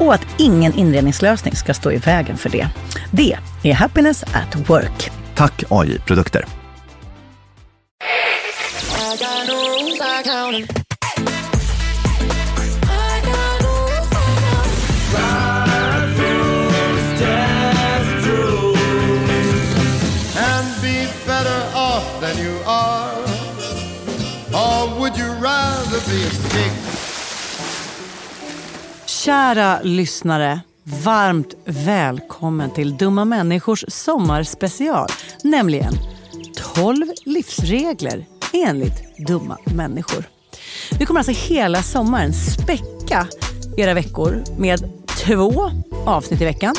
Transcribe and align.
och 0.00 0.14
att 0.14 0.26
ingen 0.38 0.74
inredningslösning 0.74 1.56
ska 1.56 1.74
stå 1.74 1.92
i 1.92 1.96
vägen 1.96 2.36
för 2.36 2.50
det. 2.50 2.68
Det 3.10 3.36
är 3.62 3.74
Happiness 3.74 4.22
at 4.22 4.70
Work. 4.70 5.10
Tack 5.34 5.64
AI 5.68 5.98
Produkter. 5.98 6.44
Or 24.52 24.98
would 24.98 25.16
you 25.16 25.26
rather 25.26 26.00
be 26.08 26.26
a 26.26 26.30
pig? 26.50 26.79
Kära 29.24 29.80
lyssnare, 29.82 30.60
varmt 31.04 31.54
välkommen 31.64 32.70
till 32.70 32.96
Dumma 32.96 33.24
människors 33.24 33.84
sommarspecial. 33.88 35.08
Nämligen 35.44 35.92
12 36.74 37.06
livsregler 37.24 38.26
enligt 38.52 39.26
dumma 39.26 39.58
människor. 39.64 40.24
Vi 40.98 41.06
kommer 41.06 41.20
alltså 41.20 41.52
hela 41.52 41.82
sommaren 41.82 42.32
späcka 42.32 43.26
era 43.76 43.94
veckor 43.94 44.44
med 44.58 44.92
två 45.24 45.70
avsnitt 46.06 46.40
i 46.40 46.44
veckan. 46.44 46.74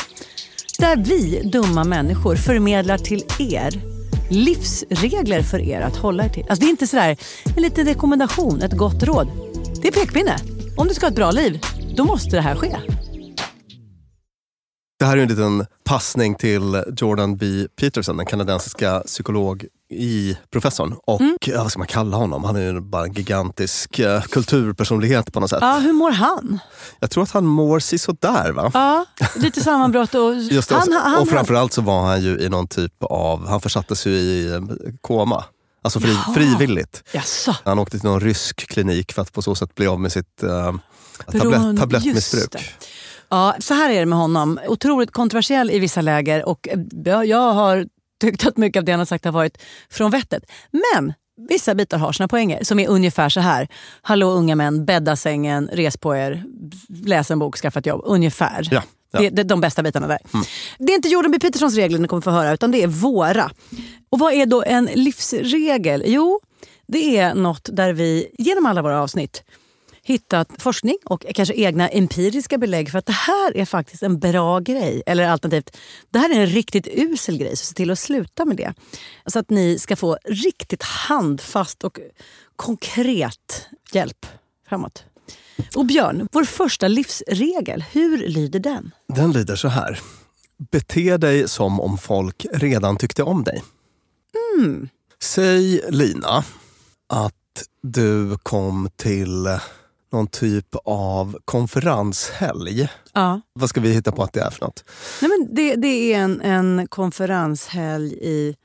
Där 0.79 0.95
vi, 0.95 1.41
dumma 1.49 1.83
människor, 1.83 2.35
förmedlar 2.35 2.97
till 2.97 3.23
er 3.39 3.81
livsregler 4.29 5.41
för 5.41 5.59
er 5.59 5.81
att 5.81 5.97
hålla 5.97 6.25
er 6.25 6.29
till. 6.29 6.45
Alltså 6.49 6.61
det 6.61 6.67
är 6.67 6.71
inte 6.71 6.87
sådär 6.87 7.17
en 7.55 7.63
liten 7.63 7.85
rekommendation, 7.85 8.61
ett 8.61 8.77
gott 8.77 9.03
råd. 9.03 9.27
Det 9.81 9.87
är 9.87 9.91
pekpinne. 9.91 10.35
Om 10.77 10.87
du 10.87 10.93
ska 10.93 11.05
ha 11.05 11.09
ett 11.09 11.15
bra 11.15 11.31
liv, 11.31 11.59
då 11.95 12.03
måste 12.03 12.35
det 12.35 12.41
här 12.41 12.55
ske. 12.55 12.77
Det 14.99 15.05
här 15.05 15.17
är 15.17 15.21
en 15.21 15.27
liten 15.27 15.65
passning 15.83 16.35
till 16.35 16.83
Jordan 16.97 17.37
B. 17.37 17.45
Peterson, 17.79 18.17
den 18.17 18.25
kanadensiska 18.25 18.99
psykolog 18.99 19.65
i 19.89 20.37
professorn. 20.51 20.95
Och 21.07 21.21
ja, 21.45 21.63
vad 21.63 21.71
ska 21.71 21.79
man 21.79 21.87
kalla 21.87 22.17
honom? 22.17 22.43
Han 22.43 22.55
är 22.55 22.61
ju 22.61 22.79
bara 22.79 23.03
en 23.03 23.13
gigantisk 23.13 23.99
eh, 23.99 24.21
kulturpersonlighet 24.21 25.33
på 25.33 25.39
något 25.39 25.49
sätt. 25.49 25.59
Ja, 25.61 25.77
hur 25.77 25.93
mår 25.93 26.11
han? 26.11 26.59
Jag 26.99 27.11
tror 27.11 27.23
att 27.23 27.31
han 27.31 27.45
mår 27.45 27.79
sisådär 27.79 28.51
va? 28.51 28.71
Ja, 28.73 29.05
lite 29.35 29.61
sammanbrott 29.61 30.15
och... 30.15 30.35
Just 30.51 30.69
det, 30.69 30.75
han, 30.75 30.87
och, 30.87 31.01
han, 31.01 31.21
och 31.21 31.29
framförallt 31.29 31.73
så 31.73 31.81
var 31.81 32.01
han 32.01 32.21
ju 32.21 32.39
i 32.39 32.49
någon 32.49 32.67
typ 32.67 33.03
av, 33.03 33.47
han 33.47 33.61
försattes 33.61 34.07
ju 34.07 34.11
i 34.11 34.53
eh, 34.53 34.61
koma. 35.01 35.43
Alltså 35.83 35.99
fri, 35.99 36.17
frivilligt. 36.35 37.03
Jaså? 37.11 37.55
Han 37.63 37.79
åkte 37.79 37.99
till 37.99 38.09
någon 38.09 38.19
rysk 38.19 38.67
klinik 38.67 39.11
för 39.11 39.21
att 39.21 39.33
på 39.33 39.41
så 39.41 39.55
sätt 39.55 39.75
bli 39.75 39.87
av 39.87 39.99
med 39.99 40.11
sitt 40.11 40.43
uh, 40.43 40.73
tablett, 41.25 41.79
tablettmissbruk. 41.79 42.55
Ja, 43.31 43.55
så 43.59 43.73
här 43.73 43.89
är 43.89 43.99
det 43.99 44.05
med 44.05 44.19
honom. 44.19 44.59
Otroligt 44.67 45.11
kontroversiell 45.11 45.71
i 45.71 45.79
vissa 45.79 46.01
läger 46.01 46.45
och 46.45 46.67
eh, 46.67 47.23
jag, 47.23 47.53
har 47.53 47.87
tyckt 48.21 48.47
att 48.47 48.57
mycket 48.57 48.79
av 48.79 48.85
det 48.85 48.91
han 48.91 48.99
har 48.99 49.05
sagt 49.05 49.25
har 49.25 49.31
varit 49.31 49.57
från 49.89 50.11
vettet. 50.11 50.43
Men 50.71 51.13
vissa 51.49 51.75
bitar 51.75 51.97
har 51.97 52.11
sina 52.11 52.27
poänger 52.27 52.63
som 52.63 52.79
är 52.79 52.89
ungefär 52.89 53.29
så 53.29 53.39
här. 53.39 53.67
Hallå 54.01 54.29
unga 54.29 54.55
män, 54.55 54.85
bädda 54.85 55.15
sängen, 55.15 55.69
res 55.73 55.97
på 55.97 56.15
er, 56.15 56.43
läs 57.05 57.31
en 57.31 57.39
bok, 57.39 57.57
skaffa 57.57 57.79
ett 57.79 57.85
jobb. 57.85 58.01
Ungefär. 58.05 58.67
Ja, 58.71 58.83
ja. 59.11 59.19
Det, 59.19 59.29
det 59.29 59.41
är 59.41 59.43
de 59.43 59.61
bästa 59.61 59.83
bitarna 59.83 60.07
där. 60.07 60.19
Det 60.77 60.91
är 60.91 60.95
inte 60.95 61.09
Jordan 61.09 61.31
B. 61.31 61.39
Petersons 61.39 61.75
regler 61.75 61.99
ni 61.99 62.07
kommer 62.07 62.21
få 62.21 62.31
höra 62.31 62.53
utan 62.53 62.71
det 62.71 62.83
är 62.83 62.87
våra. 62.87 63.51
Och 64.09 64.19
vad 64.19 64.33
är 64.33 64.45
då 64.45 64.63
en 64.63 64.89
livsregel? 64.93 66.03
Jo, 66.05 66.39
det 66.87 67.17
är 67.17 67.33
något 67.35 67.69
där 67.71 67.93
vi 67.93 68.35
genom 68.37 68.65
alla 68.65 68.81
våra 68.81 69.01
avsnitt 69.01 69.43
hittat 70.03 70.61
forskning 70.61 70.97
och 71.05 71.25
kanske 71.35 71.53
egna 71.53 71.89
empiriska 71.89 72.57
belägg 72.57 72.91
för 72.91 72.99
att 72.99 73.05
det 73.05 73.11
här 73.11 73.57
är 73.57 73.65
faktiskt 73.65 74.03
en 74.03 74.19
bra 74.19 74.59
grej. 74.59 75.03
Eller 75.05 75.27
alternativt, 75.27 75.77
det 76.09 76.19
här 76.19 76.35
är 76.35 76.39
en 76.39 76.47
riktigt 76.47 76.87
usel 76.87 77.37
grej, 77.37 77.57
så 77.57 77.65
se 77.65 77.73
till 77.73 77.91
att 77.91 77.99
sluta 77.99 78.45
med 78.45 78.57
det. 78.57 78.73
Så 79.25 79.39
att 79.39 79.49
ni 79.49 79.79
ska 79.79 79.95
få 79.95 80.17
riktigt 80.25 80.83
handfast 80.83 81.83
och 81.83 81.99
konkret 82.55 83.67
hjälp 83.91 84.25
framåt. 84.69 85.03
Och 85.75 85.85
Björn, 85.85 86.27
vår 86.31 86.43
första 86.43 86.87
livsregel, 86.87 87.83
hur 87.91 88.17
lyder 88.17 88.59
den? 88.59 88.91
Den 89.07 89.31
lyder 89.31 89.55
så 89.55 89.67
här. 89.67 89.99
Bete 90.71 91.17
dig 91.17 91.47
som 91.47 91.79
om 91.79 91.97
folk 91.97 92.45
redan 92.53 92.97
tyckte 92.97 93.23
om 93.23 93.43
dig. 93.43 93.63
Mm. 94.57 94.89
Säg 95.21 95.81
Lina 95.89 96.43
att 97.09 97.33
du 97.81 98.37
kom 98.37 98.89
till 98.95 99.47
någon 100.11 100.27
typ 100.27 100.75
av 100.85 101.37
konferenshelg. 101.45 102.87
Ja. 103.13 103.41
Vad 103.53 103.69
ska 103.69 103.81
vi 103.81 103.93
hitta 103.93 104.11
på 104.11 104.23
att 104.23 104.33
det 104.33 104.41
är 104.41 104.49
för 104.49 104.61
något? 104.65 104.83
Nej, 105.21 105.29
men 105.31 105.55
det, 105.55 105.75
det 105.75 106.13
är 106.13 106.19
en, 106.19 106.41
en 106.41 106.87
konferenshelg 106.87 108.13
i... 108.13 108.55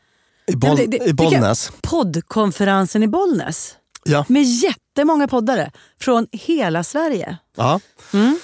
I, 0.49 0.57
Boll, 0.57 0.71
Ja, 0.81 0.87
det- 0.87 0.99
det- 0.99 1.05
i 1.09 1.13
Bollnäs? 1.15 1.73
Poddkonferensen 1.83 3.03
i 3.03 3.09
Bollnäs. 3.09 3.77
Ja. 4.05 4.25
Med 4.29 4.43
jättemånga 4.43 5.29
poddare 5.29 5.71
från 6.01 6.27
hela 6.33 6.85
Sverige. 6.85 7.37
ja. 7.57 7.81
Mm. 8.13 8.39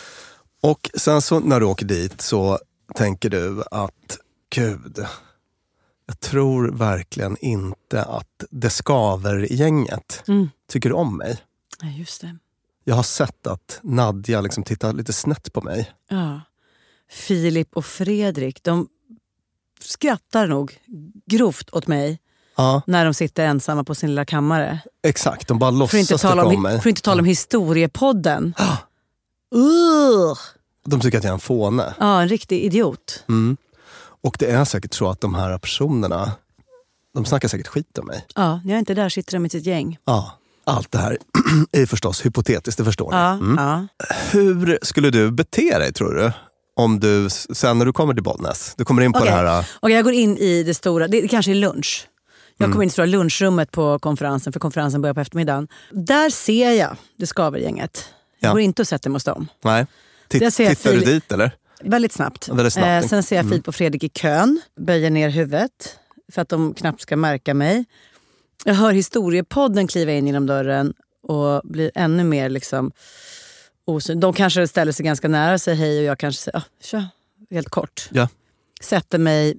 Och 0.62 0.90
sen 0.94 1.22
så 1.22 1.40
när 1.40 1.60
du 1.60 1.66
åker 1.66 1.86
dit 1.86 2.20
så 2.20 2.58
tänker 2.94 3.30
du 3.30 3.62
att 3.70 4.18
gud, 4.54 5.06
jag 6.06 6.20
tror 6.20 6.68
verkligen 6.72 7.36
inte 7.40 8.02
att 8.04 8.44
det 8.50 8.70
skaver-gänget 8.70 10.22
Mm. 10.28 10.50
tycker 10.68 10.92
om 10.92 11.16
mig. 11.16 11.38
Ja, 11.82 11.88
just 11.88 12.20
det. 12.20 12.36
Jag 12.84 12.94
har 12.94 13.02
sett 13.02 13.46
att 13.46 13.80
Nadja 13.82 14.40
liksom 14.40 14.62
tittar 14.64 14.92
lite 14.92 15.12
snett 15.12 15.52
på 15.52 15.60
mig. 15.60 15.90
Ja. 16.10 16.40
Filip 17.10 17.76
och 17.76 17.84
Fredrik, 17.84 18.62
de 18.62 18.88
skrattar 19.80 20.46
nog 20.46 20.78
grovt 21.26 21.70
åt 21.70 21.86
mig 21.86 22.18
Ja, 22.56 22.82
när 22.86 23.04
de 23.04 23.14
sitter 23.14 23.44
ensamma 23.46 23.84
på 23.84 23.94
sin 23.94 24.08
lilla 24.08 24.24
kammare. 24.24 24.78
exakt. 25.02 25.48
De 25.48 25.58
bara 25.58 25.70
låtsas 25.70 26.08
tycka 26.08 26.32
om 26.32 26.54
om, 26.56 26.62
mig. 26.62 26.72
för 26.72 26.78
att 26.78 26.86
inte 26.86 27.02
tala 27.02 27.20
om 27.20 27.26
historiepodden. 27.26 28.54
Ugh. 29.54 30.38
De 30.86 31.00
tycker 31.00 31.18
att 31.18 31.24
jag 31.24 31.30
är 31.30 31.34
en 31.34 31.40
fåne. 31.40 31.94
Ja, 32.00 32.22
en 32.22 32.28
riktig 32.28 32.64
idiot. 32.64 33.24
Mm. 33.28 33.56
Och 34.22 34.36
det 34.38 34.50
är 34.50 34.64
säkert 34.64 34.94
så 34.94 35.08
att 35.08 35.20
de 35.20 35.34
här 35.34 35.58
personerna, 35.58 36.32
de 37.14 37.24
snackar 37.24 37.48
säkert 37.48 37.66
skit 37.66 37.98
om 37.98 38.06
mig. 38.06 38.26
Ja, 38.34 38.54
när 38.64 38.70
jag 38.70 38.74
är 38.74 38.78
inte 38.78 38.94
där 38.94 39.08
sitter 39.08 39.32
de 39.32 39.38
med 39.38 39.52
sitt 39.52 39.66
gäng. 39.66 39.98
Ja, 40.04 40.38
allt 40.66 40.92
det 40.92 40.98
här 40.98 41.18
är 41.72 41.86
förstås 41.86 42.26
hypotetiskt, 42.26 42.78
det 42.78 42.84
förstår 42.84 43.10
ni. 43.10 43.16
Ja, 43.16 43.32
Mm. 43.32 43.54
ja. 43.58 43.86
Hur 44.32 44.78
skulle 44.82 45.10
du 45.10 45.30
bete 45.30 45.78
dig 45.78 45.92
tror 45.92 46.14
du? 46.14 46.32
Om 46.76 47.00
du, 47.00 47.28
sen 47.30 47.78
när 47.78 47.86
du 47.86 47.92
kommer 47.92 48.14
till 48.14 48.22
Bollnäs, 48.22 48.74
du 48.76 48.84
kommer 48.84 49.02
in 49.02 49.12
på 49.12 49.18
Okej. 49.18 49.30
det 49.30 49.36
här... 49.36 49.58
äh, 49.58 49.64
Och 49.80 49.90
jag 49.90 50.04
går 50.04 50.12
in 50.12 50.36
i 50.38 50.62
det 50.62 50.74
stora, 50.74 51.08
det 51.08 51.28
kanske 51.28 51.50
är 51.52 51.54
lunch. 51.54 52.08
Jag 52.58 52.64
Mm. 52.66 52.72
kommer 52.72 52.82
in 52.82 52.86
i 52.86 52.90
det 52.90 52.92
stora 52.92 53.06
lunchrummet 53.06 53.70
på 53.70 53.98
konferensen, 53.98 54.52
för 54.52 54.60
konferensen 54.60 55.02
börjar 55.02 55.14
på 55.14 55.20
eftermiddagen. 55.20 55.68
Där 55.90 56.30
ser 56.30 56.70
jag 56.72 56.96
det 57.18 57.26
skaver-gänget. 57.26 58.04
Jag 58.40 58.48
Ja. 58.48 58.52
går 58.52 58.60
inte 58.60 58.82
och 58.82 58.88
sätter 58.88 59.10
mig 59.10 59.14
hos 59.14 59.24
dem. 59.24 59.48
Nej. 59.64 59.86
Jag 60.32 60.52
tittar 60.52 60.68
du 60.68 60.74
Filip- 60.74 61.04
dit 61.06 61.32
eller? 61.32 61.52
Väldigt 61.84 62.12
snabbt. 62.12 62.48
Väldigt 62.48 62.72
snabbt. 62.72 62.86
Mm. 62.86 63.02
Eh, 63.02 63.08
sen 63.08 63.22
ser 63.22 63.36
jag 63.36 63.48
Filip 63.48 63.68
och 63.68 63.74
Fredrik 63.74 64.04
i 64.04 64.08
kön, 64.08 64.60
böjer 64.80 65.10
ner 65.10 65.28
huvudet 65.28 65.70
för 66.32 66.42
att 66.42 66.48
de 66.48 66.74
knappt 66.74 67.00
ska 67.00 67.16
märka 67.16 67.54
mig. 67.54 67.84
Jag 68.64 68.74
hör 68.74 68.92
historiepodden 68.92 69.86
kliva 69.86 70.12
in 70.12 70.26
genom 70.26 70.46
dörren 70.46 70.94
och 71.22 71.60
blir 71.64 71.90
ännu 71.94 72.24
mer 72.24 72.50
liksom 72.50 72.92
osynlig. 73.84 74.20
De 74.22 74.32
kanske 74.32 74.68
ställer 74.68 74.92
sig 74.92 75.04
ganska 75.04 75.28
nära 75.28 75.52
och 75.54 75.60
säger 75.60 75.78
hej 75.78 75.98
och 75.98 76.04
jag 76.04 76.18
kanske 76.18 76.42
säger 76.42 76.58
ah, 76.58 76.62
tja, 76.82 77.08
helt 77.50 77.68
kort. 77.68 78.08
Ja. 78.10 78.28
Sätter 78.80 79.18
mig 79.18 79.58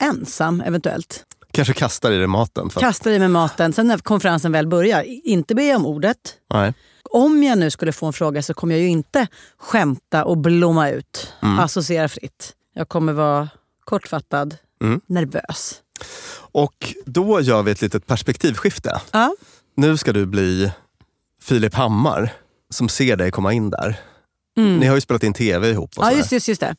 ensam 0.00 0.60
eventuellt. 0.60 1.24
Kanske 1.52 1.74
kastar 1.74 2.12
i 2.12 2.16
dig 2.18 2.26
maten. 2.26 2.70
För 2.70 2.80
Kastar 2.80 3.10
i 3.10 3.18
mig 3.18 3.28
maten. 3.28 3.72
Sen 3.72 3.86
när 3.86 3.98
konferensen 3.98 4.52
väl 4.52 4.66
börjar, 4.66 5.02
inte 5.28 5.54
jag 5.54 5.76
om 5.76 5.86
ordet. 5.86 6.34
nej. 6.54 6.74
Om 7.14 7.42
jag 7.42 7.58
nu 7.58 7.70
skulle 7.70 7.92
få 7.92 8.06
en 8.06 8.12
fråga 8.12 8.42
så 8.42 8.54
kommer 8.54 8.74
jag 8.74 8.82
ju 8.82 8.88
inte 8.88 9.26
skämta 9.58 10.24
och 10.24 10.38
blomma 10.38 10.90
ut. 10.90 11.32
Mm. 11.42 11.58
Associera 11.58 12.08
fritt. 12.08 12.52
Jag 12.74 12.88
kommer 12.88 13.12
vara 13.12 13.48
kortfattad, 13.84 14.56
Mm. 14.82 15.00
nervös. 15.06 15.80
Och 16.52 16.94
då 17.06 17.40
gör 17.40 17.62
vi 17.62 17.70
ett 17.72 17.82
litet 17.82 18.06
perspektivskifte. 18.06 19.00
Ja. 19.12 19.34
Nu 19.76 19.96
ska 19.96 20.12
du 20.12 20.26
bli 20.26 20.70
Filip 21.42 21.74
Hammar 21.74 22.32
som 22.70 22.88
ser 22.88 23.16
dig 23.16 23.30
komma 23.30 23.52
in 23.52 23.70
där. 23.70 24.00
Ni 24.56 24.86
har 24.86 24.94
ju 24.94 25.00
spelat 25.00 25.22
in 25.22 25.34
tv 25.34 25.70
ihop. 25.70 25.90
Och 25.96 26.02
Mm. 26.04 26.12
Ja, 26.14 26.18
just, 26.18 26.32
just, 26.32 26.48
just 26.48 26.60
det. 26.60 26.76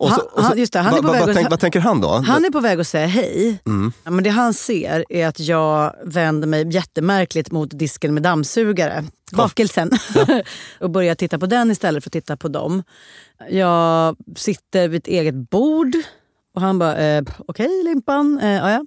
Och 0.00 0.10
så, 0.10 0.20
och 0.20 0.30
så, 0.34 0.42
han- 0.42 0.58
just 0.58 0.72
det, 0.72 0.78
han 0.78 0.94
är 0.94 1.02
vad, 1.02 1.06
på 1.06 1.12
väg 1.12 1.22
att- 1.22 1.34
tänk, 1.36 1.50
vad 1.50 1.60
tänker 1.60 1.80
han 1.80 2.00
då? 2.00 2.08
Han 2.08 2.44
är 2.44 2.50
på 2.50 2.60
väg 2.60 2.80
att 2.80 2.86
säga 2.86 3.06
hej. 3.06 3.58
Mm. 3.66 3.92
Ja, 4.04 4.10
men 4.10 4.24
det 4.24 4.30
han 4.30 4.54
ser 4.54 5.04
är 5.08 5.26
att 5.26 5.40
jag 5.40 5.94
vänder 6.04 6.48
mig 6.48 6.68
jättemärkligt 6.74 7.50
mot 7.50 7.78
disken 7.78 8.14
med 8.14 8.22
dammsugare. 8.22 9.04
Bakelsen. 9.32 9.90
och 10.80 10.90
börjar 10.90 11.14
titta 11.14 11.38
på 11.38 11.46
den 11.46 11.70
istället 11.70 12.04
för 12.04 12.08
att 12.08 12.12
titta 12.12 12.36
på 12.36 12.48
dem. 12.48 12.82
Jag 13.50 14.16
sitter 14.36 14.88
vid 14.88 14.98
ett 14.98 15.06
eget 15.06 15.34
bord 15.50 15.92
och 16.58 16.62
han 16.62 16.78
bara, 16.78 16.96
eh, 16.96 17.22
okej 17.46 17.82
Limpan, 17.84 18.38
eh, 18.42 18.50
ja, 18.50 18.70
ja. 18.70 18.84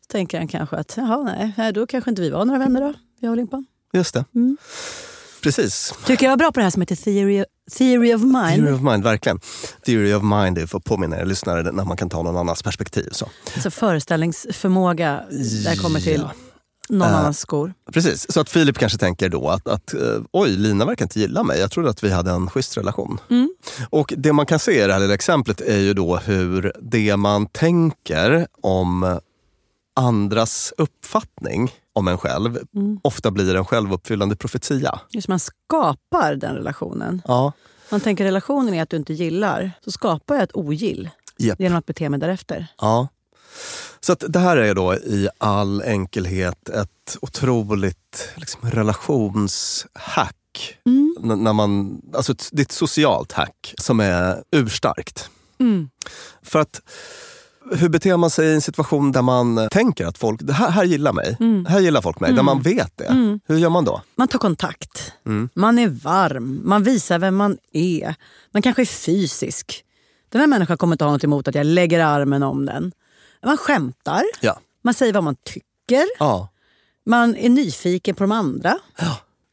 Så 0.00 0.12
tänker 0.12 0.38
han 0.38 0.48
kanske 0.48 0.76
att, 0.76 0.94
jaha 0.96 1.52
nej, 1.56 1.72
då 1.72 1.86
kanske 1.86 2.10
inte 2.10 2.22
vi 2.22 2.30
var 2.30 2.44
några 2.44 2.58
vänner 2.58 2.80
då, 2.80 2.94
jag 3.20 3.30
och 3.30 3.36
Limpan. 3.36 3.66
Just 3.92 4.14
det. 4.14 4.24
Mm. 4.34 4.56
Precis. 5.42 5.94
Tycker 6.06 6.26
jag 6.26 6.30
var 6.32 6.36
bra 6.36 6.52
på 6.52 6.60
det 6.60 6.64
här 6.64 6.70
som 6.70 6.82
heter 6.82 6.96
Theory, 6.96 7.44
theory 7.78 8.14
of 8.14 8.22
Mind. 8.22 8.56
Theory 8.56 8.72
of 8.72 8.80
mind, 8.82 9.04
verkligen. 9.04 9.40
Theory 9.84 10.14
of 10.14 10.22
mind 10.22 10.58
är 10.58 10.66
för 10.66 10.78
att 10.78 10.84
påminna 10.84 11.20
er 11.20 11.24
lyssnare 11.24 11.72
när 11.72 11.84
man 11.84 11.96
kan 11.96 12.08
ta 12.08 12.22
någon 12.22 12.36
annans 12.36 12.62
perspektiv. 12.62 13.08
Så. 13.12 13.28
Alltså 13.54 13.70
föreställningsförmåga 13.70 15.22
där 15.64 15.82
kommer 15.82 16.00
till 16.00 16.20
Ja. 16.20 16.45
Någon 16.88 17.08
Eh, 17.08 17.16
annans 17.18 17.38
skor. 17.40 17.74
Precis, 17.92 18.32
så 18.32 18.40
att 18.40 18.48
Filip 18.50 18.78
kanske 18.78 18.98
tänker 18.98 19.28
då 19.28 19.48
att, 19.48 19.68
att 19.68 19.94
eh, 19.94 20.00
oj, 20.32 20.50
Lina 20.56 20.84
verkar 20.84 21.04
inte 21.04 21.20
gilla 21.20 21.42
mig. 21.42 21.60
Jag 21.60 21.70
trodde 21.70 21.90
att 21.90 22.04
vi 22.04 22.10
hade 22.10 22.30
en 22.30 22.50
schysst 22.50 22.76
relation. 22.76 23.18
Mm. 23.30 23.50
Och 23.90 24.14
det 24.16 24.32
man 24.32 24.46
kan 24.46 24.58
se 24.58 24.84
i 24.84 24.86
det 24.86 24.92
här 24.92 25.00
lilla 25.00 25.14
exemplet 25.14 25.60
är 25.60 25.78
ju 25.78 25.94
då 25.94 26.16
hur 26.16 26.72
det 26.80 27.16
man 27.16 27.46
tänker 27.46 28.46
om 28.62 29.20
andras 29.96 30.72
uppfattning 30.78 31.70
om 31.92 32.08
en 32.08 32.18
själv 32.18 32.58
Mm. 32.76 32.98
ofta 33.04 33.30
blir 33.30 33.54
en 33.54 33.64
självuppfyllande 33.64 34.36
profetia. 34.36 35.00
Just 35.10 35.28
man 35.28 35.38
skapar 35.38 36.34
den 36.34 36.54
relationen. 36.54 37.22
Ja, 37.24 37.52
Man 37.90 38.00
tänker 38.00 38.24
relationen 38.24 38.74
är 38.74 38.82
att 38.82 38.90
du 38.90 38.96
inte 38.96 39.12
gillar, 39.12 39.72
så 39.84 39.90
skapar 39.90 40.34
jag 40.34 40.44
ett 40.44 40.56
ogill 40.56 41.10
Japp. 41.38 41.60
genom 41.60 41.78
att 41.78 41.86
bete 41.86 42.08
mig 42.08 42.20
därefter. 42.20 42.66
ja. 42.80 43.08
Så 44.00 44.12
att 44.12 44.24
det 44.28 44.38
här 44.38 44.56
är 44.56 44.74
då 44.74 44.94
i 44.94 45.28
all 45.38 45.82
enkelhet 45.82 46.68
ett 46.68 47.16
otroligt 47.20 48.28
liksom, 48.34 48.70
relationshack. 48.70 50.34
Mm. 50.86 51.14
När 51.44 51.52
man, 51.52 52.00
alltså 52.14 52.32
ett, 52.32 52.48
det 52.52 52.60
är 52.62 52.64
ett 52.64 52.72
socialt 52.72 53.32
hack 53.32 53.74
som 53.78 54.00
är 54.00 54.42
urstarkt. 54.52 55.30
Mm. 55.58 55.88
För 56.42 56.58
att 56.58 56.80
hur 57.72 57.88
beter 57.88 58.16
man 58.16 58.30
sig 58.30 58.48
i 58.48 58.54
en 58.54 58.60
situation 58.60 59.12
där 59.12 59.22
man 59.22 59.68
tänker 59.70 60.06
att 60.06 60.18
folk, 60.18 60.50
här, 60.50 60.70
här 60.70 60.84
gillar 60.84 61.12
mig, 61.12 61.36
Mm. 61.40 61.66
här 61.66 61.80
gillar 61.80 62.02
folk 62.02 62.20
mig, 62.20 62.32
där 62.32 62.42
man 62.42 62.62
vet 62.62 62.96
det. 62.96 63.38
Hur 63.46 63.56
gör 63.56 63.68
man 63.70 63.84
då? 63.84 64.02
Man 64.16 64.28
tar 64.28 64.38
kontakt. 64.38 65.12
Mm. 65.26 65.48
Man 65.54 65.78
är 65.78 65.88
varm. 65.88 66.60
Man 66.64 66.82
visar 66.82 67.18
vem 67.18 67.36
man 67.36 67.58
är. 67.72 68.14
Man 68.52 68.62
kanske 68.62 68.82
är 68.82 68.86
fysisk. 68.86 69.84
Den 70.28 70.40
här 70.40 70.48
människan 70.48 70.78
kommer 70.78 70.94
inte 70.94 71.04
ha 71.04 71.12
något 71.12 71.24
emot 71.24 71.48
att 71.48 71.54
jag 71.54 71.66
lägger 71.66 72.00
armen 72.00 72.42
om 72.42 72.66
den. 72.66 72.92
Man 73.44 73.56
skämtar, 73.56 74.22
Ja. 74.40 74.58
man 74.84 74.94
säger 74.94 75.12
vad 75.12 75.24
man 75.24 75.36
tycker, 75.44 76.04
Ja. 76.18 76.48
man 77.06 77.36
är 77.36 77.48
nyfiken 77.48 78.14
på 78.14 78.22
de 78.24 78.32
andra. 78.32 78.78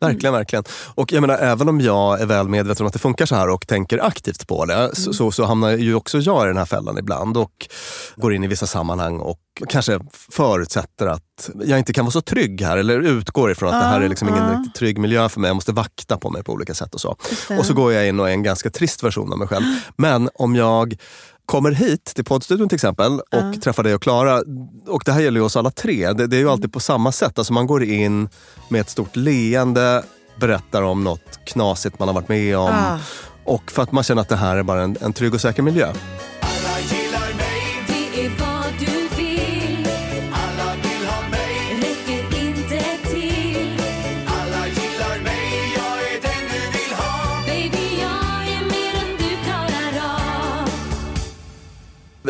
Verkligen, 0.01 0.33
verkligen. 0.33 0.63
Och 0.95 1.11
jag 1.11 1.21
menar, 1.21 1.37
även 1.37 1.69
om 1.69 1.81
jag 1.81 2.21
är 2.21 2.25
väl 2.25 2.47
medveten 2.49 2.83
om 2.83 2.87
att 2.87 2.93
det 2.93 2.99
funkar 2.99 3.25
så 3.25 3.35
här 3.35 3.49
och 3.49 3.67
tänker 3.67 4.05
aktivt 4.05 4.47
på 4.47 4.65
det, 4.65 4.95
så, 4.95 5.13
så, 5.13 5.31
så 5.31 5.45
hamnar 5.45 5.71
ju 5.71 5.95
också 5.95 6.17
jag 6.19 6.45
i 6.45 6.47
den 6.47 6.57
här 6.57 6.65
fällan 6.65 6.97
ibland 6.97 7.37
och 7.37 7.67
går 8.15 8.33
in 8.33 8.43
i 8.43 8.47
vissa 8.47 8.67
sammanhang 8.67 9.19
och 9.19 9.39
kanske 9.69 9.99
förutsätter 10.31 11.07
att 11.07 11.49
jag 11.65 11.79
inte 11.79 11.93
kan 11.93 12.05
vara 12.05 12.11
så 12.11 12.21
trygg 12.21 12.61
här 12.61 12.77
eller 12.77 12.99
utgår 12.99 13.51
ifrån 13.51 13.69
att 13.73 13.81
det 13.81 13.87
här 13.87 14.01
är 14.01 14.09
liksom 14.09 14.29
ingen 14.29 14.57
riktigt 14.57 14.75
trygg 14.75 14.97
miljö 14.97 15.29
för 15.29 15.39
mig. 15.39 15.47
Jag 15.49 15.55
måste 15.55 15.71
vakta 15.71 16.17
på 16.17 16.29
mig 16.29 16.43
på 16.43 16.51
olika 16.53 16.73
sätt 16.73 16.95
och 16.95 17.01
så. 17.01 17.15
Och 17.59 17.65
så 17.65 17.73
går 17.73 17.93
jag 17.93 18.07
in 18.07 18.19
och 18.19 18.29
är 18.29 18.33
en 18.33 18.43
ganska 18.43 18.69
trist 18.69 19.03
version 19.03 19.31
av 19.33 19.39
mig 19.39 19.47
själv. 19.47 19.65
Men 19.97 20.29
om 20.35 20.55
jag 20.55 20.97
kommer 21.53 21.71
hit 21.71 22.05
till 22.05 22.25
poddstudion 22.25 22.69
till 22.69 22.75
exempel 22.75 23.19
och 23.19 23.61
träffar 23.61 23.83
dig 23.83 23.95
och 23.95 24.01
Klara. 24.01 24.43
Och 24.87 25.03
det 25.05 25.11
här 25.11 25.21
gäller 25.21 25.39
ju 25.39 25.45
oss 25.45 25.57
alla 25.57 25.71
tre. 25.71 26.13
Det, 26.13 26.27
det 26.27 26.35
är 26.35 26.39
ju 26.39 26.49
alltid 26.49 26.73
på 26.73 26.79
samma 26.79 27.11
sätt. 27.11 27.37
Alltså 27.37 27.53
man 27.53 27.67
går 27.67 27.83
in 27.83 28.29
med 28.69 28.81
ett 28.81 28.89
stort 28.89 29.15
leende, 29.15 30.03
berättar 30.39 30.81
om 30.81 31.03
något 31.03 31.39
knasigt 31.45 31.99
man 31.99 32.07
har 32.07 32.15
varit 32.15 32.29
med 32.29 32.57
om. 32.57 32.69
Ah. 32.73 32.99
Och 33.43 33.71
för 33.71 33.83
att 33.83 33.91
man 33.91 34.03
känner 34.03 34.21
att 34.21 34.29
det 34.29 34.35
här 34.35 34.57
är 34.57 34.63
bara 34.63 34.81
en, 34.81 34.97
en 35.01 35.13
trygg 35.13 35.33
och 35.33 35.41
säker 35.41 35.63
miljö. 35.63 35.93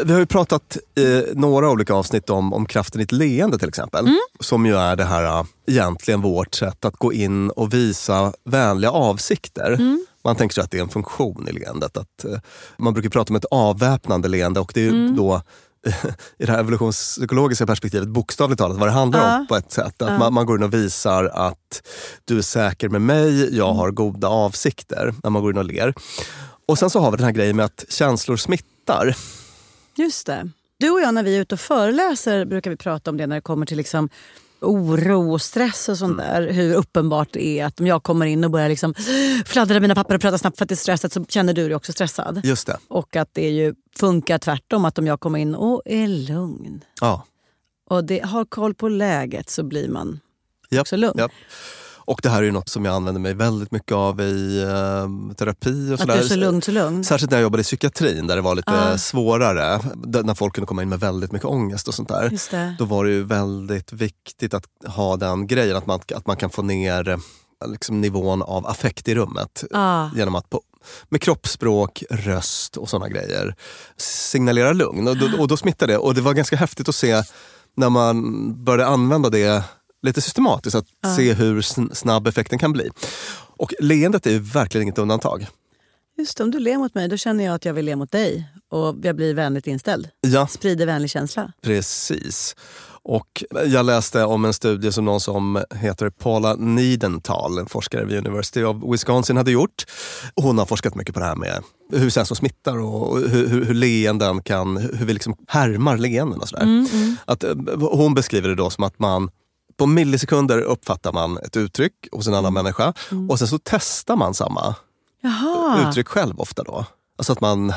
Vi 0.06 0.14
har 0.14 0.20
ju 0.20 0.26
pratat 0.26 0.78
i 0.98 1.24
några 1.34 1.70
olika 1.70 1.94
avsnitt 1.94 2.30
om, 2.30 2.54
om 2.54 2.66
kraften 2.66 3.02
i 3.02 3.04
ett 3.04 3.12
leende 3.12 3.58
till 3.60 3.70
exempel. 3.70 4.06
Som 4.40 4.66
ju 4.66 4.76
är 4.76 4.96
det 4.96 5.04
här 5.04 5.24
äh, 5.24 5.44
egentligen 5.68 6.22
vårt 6.22 6.56
sätt 6.56 6.86
att 6.86 6.96
gå 6.96 7.14
in 7.14 7.50
och 7.50 7.74
visa 7.74 8.34
vänliga 8.46 8.92
avsikter. 8.92 9.78
Man 10.24 10.36
tänker 10.36 10.54
sig 10.54 10.64
att 10.64 10.72
det 10.72 10.78
är 10.78 10.82
en 10.82 10.90
funktion 10.90 11.48
i 11.50 11.52
leendet. 11.52 11.98
Att, 11.98 12.26
eh, 12.26 12.40
man 12.78 12.94
brukar 12.94 13.10
prata 13.10 13.34
om 13.34 13.36
ett 13.36 13.46
avväpnande 13.52 14.28
leende 14.28 14.60
och 14.60 14.72
det 14.74 14.82
är 14.82 14.92
ju 14.92 15.10
då 15.10 15.42
i 16.38 16.46
det 16.46 16.52
här 16.52 16.60
evolutionspsykologiska 16.60 17.66
perspektivet 17.66 18.08
bokstavligt 18.08 18.60
talat 18.60 18.78
vad 18.78 18.88
det 18.88 18.92
handlar 18.92 19.40
om 19.40 19.48
på 19.48 19.56
ett 19.56 19.72
sätt. 19.72 20.02
Att 20.02 20.20
man, 20.20 20.34
man 20.34 20.46
går 20.46 20.58
in 20.58 20.64
och 20.64 20.74
visar 20.74 21.26
att 21.26 21.82
du 22.26 22.38
är 22.38 22.42
säker 22.42 22.90
med 22.90 23.02
mig, 23.02 23.58
jag 23.58 23.74
har 23.74 23.92
goda 23.92 24.28
avsikter 24.28 25.14
när 25.24 25.30
man 25.30 25.42
går 25.42 25.52
in 25.52 25.58
och 25.58 25.66
ler. 25.66 25.94
Och 26.68 26.80
sen 26.80 26.90
så 26.90 27.00
har 27.00 27.12
vi 27.12 27.18
den 27.18 27.26
här 27.26 27.34
grejen 27.34 27.56
med 27.56 27.66
att 27.66 27.86
känslor 27.90 28.38
smittar. 28.38 29.16
Just 29.96 30.26
det. 30.28 30.50
Du 30.80 30.90
och 30.90 31.02
jag 31.02 31.14
när 31.14 31.24
vi 31.24 31.38
är 31.38 31.42
ute 31.42 31.56
och 31.56 31.60
föreläser 31.60 32.46
brukar 32.46 32.72
vi 32.72 32.78
prata 32.78 33.10
om 33.12 33.18
det 33.18 33.28
när 33.28 33.36
det 33.36 33.42
kommer 33.42 33.66
till 33.66 33.78
liksom 33.78 34.10
oro 34.62 35.32
och 35.34 35.42
stress 35.42 35.90
och 35.90 35.98
sånt 35.98 36.18
där. 36.18 36.52
Hur 36.52 36.76
uppenbart 36.76 37.28
det 37.32 37.46
är 37.60 37.66
att 37.66 37.80
om 37.80 37.88
jag 37.88 38.04
kommer 38.04 38.26
in 38.26 38.44
och 38.44 38.52
börjar 38.52 38.70
liksom 38.70 38.94
fladdra 39.46 39.80
mina 39.80 39.96
papper 39.96 40.16
och 40.16 40.22
prata 40.22 40.38
snabbt 40.38 40.58
för 40.58 40.66
att 40.66 40.70
det 40.70 40.74
är 40.74 40.78
stressat 40.78 41.14
så 41.14 41.26
känner 41.26 41.54
du 41.54 41.68
dig 41.68 41.76
också 41.76 41.92
stressad. 41.92 42.42
Just 42.44 42.68
det. 42.68 42.78
Och 42.88 43.16
att 43.16 43.30
det 43.34 43.50
ju 43.50 43.76
funkar 44.00 44.38
tvärtom. 44.38 44.86
Att 44.86 44.98
om 44.98 45.08
jag 45.08 45.20
kommer 45.20 45.40
in 45.40 45.56
och 45.56 45.82
är 45.86 46.08
lugn 46.08 46.84
Ja. 47.02 47.26
och 47.90 48.04
det, 48.04 48.20
har 48.26 48.46
koll 48.46 48.74
på 48.74 48.88
läget 48.90 49.50
så 49.50 49.64
blir 49.64 49.90
man 49.90 50.20
Japp, 50.70 50.82
också 50.82 50.96
lugn. 50.98 51.20
japp. 51.20 51.32
Och 52.06 52.20
det 52.24 52.30
här 52.30 52.38
är 52.38 52.44
ju 52.44 52.52
något 52.52 52.70
som 52.70 52.86
jag 52.86 52.96
använder 52.96 53.22
mig 53.22 53.34
väldigt 53.34 53.72
mycket 53.72 53.92
av 53.92 54.22
i 54.22 54.62
eh, 54.62 55.36
terapi 55.36 55.90
och 55.90 55.94
Att 55.94 56.00
sådär. 56.00 56.14
du 56.16 56.20
är 56.24 56.28
så 56.28 56.36
lugn, 56.36 56.62
så 56.62 56.72
lugn. 56.72 57.04
Särskilt 57.04 57.32
när 57.32 57.38
jag 57.38 57.44
jobbade 57.44 57.62
i 57.62 57.64
psykiatrin 57.64 58.28
där 58.28 58.36
det 58.36 58.42
var 58.42 58.56
lite 58.56 58.72
Ja. 58.72 58.98
svårare. 58.98 59.80
Där, 59.96 60.24
när 60.24 60.34
folk 60.36 60.54
kunde 60.56 60.66
komma 60.68 60.82
in 60.82 60.90
med 60.90 61.00
väldigt 61.00 61.32
mycket 61.32 61.48
ångest 61.48 61.88
och 61.88 61.94
sånt 61.94 62.10
där. 62.10 62.30
Just 62.30 62.52
det. 62.52 62.76
Då 62.80 62.86
var 62.86 63.06
det 63.06 63.12
ju 63.12 63.24
väldigt 63.24 63.94
viktigt 63.94 64.54
att 64.54 64.66
ha 64.88 65.18
den 65.18 65.48
grejen 65.48 65.78
att 65.78 65.86
man, 65.86 66.00
att 66.16 66.28
man 66.28 66.38
kan 66.38 66.50
få 66.50 66.62
ner 66.62 67.10
eh, 67.10 67.18
liksom, 67.68 68.02
nivån 68.02 68.42
av 68.42 68.68
affekt 68.68 69.08
i 69.08 69.16
rummet. 69.16 69.64
Ah. 69.72 70.10
Genom 70.16 70.36
att 70.36 70.50
på, 70.50 70.62
med 71.10 71.22
kroppsspråk, 71.22 72.04
röst 72.10 72.78
och 72.78 72.90
såna 72.90 73.10
grejer 73.10 73.56
signalera 73.98 74.74
lugn. 74.74 75.08
Och 75.08 75.18
då, 75.18 75.30
och 75.40 75.48
då 75.48 75.58
smittar 75.58 75.88
det. 75.88 75.98
Och 75.98 76.14
det 76.16 76.22
var 76.22 76.34
ganska 76.34 76.56
häftigt 76.56 76.90
att 76.90 76.96
se 76.96 77.24
när 77.76 77.90
man 77.90 78.24
började 78.64 78.88
använda 78.92 79.30
det 79.30 79.64
lite 80.04 80.22
systematiskt, 80.22 80.76
att 80.76 81.16
se 81.16 81.34
hur 81.34 81.62
sn- 81.62 81.94
snabb 81.94 82.28
effekten 82.28 82.60
kan 82.60 82.74
bli. 82.74 82.90
Och 83.58 83.74
leendet 83.80 84.26
är 84.28 84.32
ju 84.32 84.40
verkligen 84.40 84.84
inget 84.84 84.98
undantag. 84.98 85.48
Just 86.18 86.38
det, 86.38 86.44
om 86.44 86.52
du 86.52 86.60
ler 86.60 86.78
mot 86.78 86.96
mig 86.96 87.08
då 87.08 87.18
känner 87.18 87.44
jag 87.46 87.54
att 87.56 87.66
jag 87.66 87.74
vill 87.74 87.86
le 87.86 87.96
mot 87.96 88.12
dig. 88.12 88.50
Och 88.72 88.96
jag 89.02 89.16
blir 89.16 89.34
vänligt 89.34 89.68
inställd. 89.68 90.08
Ja, 90.22 90.48
Sprider 90.48 90.86
vänlig 90.86 91.10
känsla. 91.12 91.52
precis. 91.62 92.56
Och 93.06 93.44
jag 93.66 93.86
läste 93.86 94.24
om 94.24 94.46
en 94.46 94.54
studie 94.54 94.92
som 94.92 95.06
någon 95.06 95.20
som 95.20 95.64
heter 95.76 96.10
Paula 96.10 96.56
Niedenthal, 96.56 97.58
en 97.58 97.66
forskare 97.66 98.06
vid 98.06 98.18
University 98.18 98.64
of 98.64 98.78
Wisconsin, 98.94 99.38
hade 99.38 99.52
gjort. 99.52 99.84
Hon 100.36 100.58
har 100.58 100.66
forskat 100.66 100.96
mycket 100.96 101.14
på 101.14 101.20
det 101.20 101.26
här 101.26 101.36
med 101.36 101.64
hur 101.94 102.10
känslor 102.10 102.36
smittar 102.36 102.78
och 102.78 103.20
hur, 103.20 103.48
hur, 103.48 103.66
hur 103.66 103.74
leenden 103.74 104.42
kan, 104.44 104.78
hur 104.78 105.06
vi 105.06 105.14
liksom 105.14 105.36
härmar 105.48 105.98
leenden 105.98 106.40
och 106.40 106.50
sådär. 106.50 106.86
Att, 107.26 107.44
eh, 107.44 107.54
hon 107.80 108.14
beskriver 108.14 108.50
det 108.50 108.56
då 108.56 108.70
som 108.70 108.84
att 108.84 109.00
man 109.00 109.30
på 109.84 109.88
millisekunder 109.88 110.62
uppfattar 110.62 111.12
man 111.14 111.38
ett 111.38 111.58
uttryck 111.58 111.94
hos 112.12 112.28
en 112.28 112.34
annan 112.34 112.54
människa 112.54 112.94
och 113.30 113.40
sen 113.40 113.48
så 113.48 113.60
testar 113.64 114.16
man 114.16 114.34
samma 114.34 114.76
Jaha, 115.22 115.90
uttryck 115.90 116.08
själv 116.08 116.40
ofta 116.40 116.64
då. 116.64 116.86
Alltså 117.18 117.34
att 117.34 117.42
man 117.42 117.74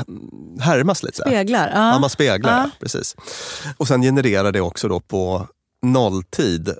härmas 0.60 1.02
lite. 1.02 1.16
speglar. 1.22 1.70
Ja, 1.74 1.92
Ja. 1.92 1.98
man 1.98 2.10
speglar, 2.10 2.50
Ja. 2.52 2.62
ja. 2.62 2.70
precis. 2.80 3.16
Och 3.76 3.88
sen 3.88 4.02
genererar 4.02 4.52
det 4.52 4.60
också 4.60 4.88
då 4.88 5.00
på 5.00 5.46
nolltid 5.82 6.74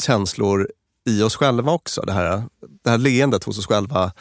känslor 0.00 0.68
i 1.08 1.22
oss 1.22 1.36
själva 1.36 1.72
också. 1.72 2.00
Det 2.02 2.12
här, 2.12 2.42
det 2.84 2.90
här 2.90 2.98
leendet 2.98 3.44
hos 3.44 3.58
oss 3.58 3.66
själva 3.66 4.12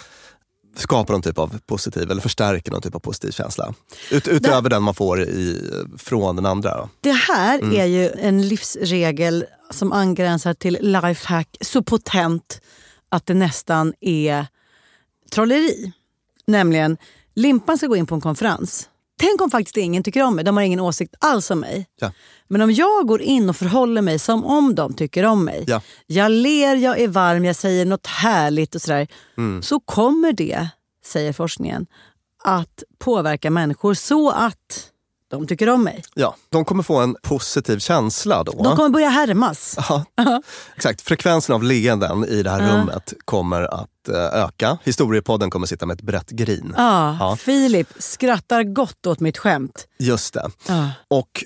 skapar 0.75 1.13
någon 1.13 1.21
typ 1.21 1.37
av 1.37 1.59
positiv, 1.65 2.11
eller 2.11 2.21
förstärker 2.21 2.71
någon 2.71 2.81
typ 2.81 2.95
av 2.95 2.99
positiv 2.99 3.31
känsla. 3.31 3.73
Ut, 4.11 4.27
utöver 4.27 4.69
den 4.69 4.83
man 4.83 4.93
får 4.95 5.21
i, 5.21 5.61
från 5.97 6.35
den 6.35 6.45
andra. 6.45 6.89
Det 7.01 7.11
här 7.11 7.59
Mm. 7.59 7.79
är 7.79 7.85
ju 7.85 8.09
en 8.09 8.47
livsregel 8.47 9.45
som 9.71 9.91
angränsar 9.91 10.53
till 10.53 10.77
lifehack 10.81 11.57
så 11.61 11.83
potent 11.83 12.61
att 13.09 13.25
det 13.25 13.33
nästan 13.33 13.93
är 14.01 14.47
trolleri. 15.31 15.93
Nämligen, 16.47 16.97
Limpan 17.35 17.77
ska 17.77 17.87
gå 17.87 17.95
in 17.95 18.05
på 18.05 18.15
en 18.15 18.21
konferens. 18.21 18.89
Tänk 19.19 19.41
om 19.41 19.51
faktiskt 19.51 19.77
ingen 19.77 20.03
tycker 20.03 20.23
om 20.23 20.35
mig, 20.35 20.45
de 20.45 20.57
har 20.57 20.63
ingen 20.63 20.79
åsikt 20.79 21.15
alls 21.19 21.51
om 21.51 21.59
mig. 21.59 21.87
Ja. 21.99 22.11
Men 22.47 22.61
om 22.61 22.71
jag 22.71 23.07
går 23.07 23.21
in 23.21 23.49
och 23.49 23.55
förhåller 23.55 24.01
mig 24.01 24.19
som 24.19 24.45
om 24.45 24.75
de 24.75 24.93
tycker 24.93 25.23
om 25.25 25.45
mig. 25.45 25.63
Ja. 25.67 25.81
Jag 26.05 26.31
ler, 26.31 26.75
jag 26.75 26.99
är 26.99 27.07
varm, 27.07 27.45
jag 27.45 27.55
säger 27.55 27.85
något 27.85 28.07
härligt 28.07 28.75
och 28.75 28.81
sådär. 28.81 29.07
Mm. 29.37 29.61
Så 29.61 29.79
kommer 29.79 30.33
det, 30.33 30.67
säger 31.05 31.33
forskningen, 31.33 31.87
att 32.43 32.83
påverka 32.99 33.49
människor 33.49 33.93
så 33.93 34.29
att 34.31 34.91
de 35.29 35.47
tycker 35.47 35.69
om 35.69 35.83
mig. 35.83 36.03
Ja, 36.13 36.35
de 36.49 36.65
kommer 36.65 36.83
få 36.83 36.97
en 36.99 37.15
positiv 37.23 37.79
känsla 37.79 38.43
då. 38.43 38.63
De 38.63 38.75
kommer 38.75 38.89
börja 38.89 39.09
härmas. 39.09 39.75
Ja, 39.89 40.05
exakt. 40.75 41.01
Frekvensen 41.01 41.55
av 41.55 41.63
leenden 41.63 42.25
i 42.25 42.43
det 42.43 42.49
här 42.49 42.71
rummet 42.71 43.13
kommer 43.25 43.61
att 43.61 44.09
eh, 44.09 44.43
öka. 44.43 44.77
Historiepodden 44.83 45.49
kommer 45.49 45.67
sitta 45.67 45.85
med 45.85 45.93
ett 45.95 46.01
brett 46.01 46.29
grin. 46.29 46.73
Ja, 46.77 47.17
Ja. 47.19 47.35
Filip 47.35 47.87
skrattar 47.99 48.63
gott 48.63 49.07
åt 49.07 49.19
mitt 49.19 49.37
skämt. 49.37 49.87
Just 49.99 50.33
det. 50.33 50.49
Ja. 50.67 50.89
Och 51.07 51.43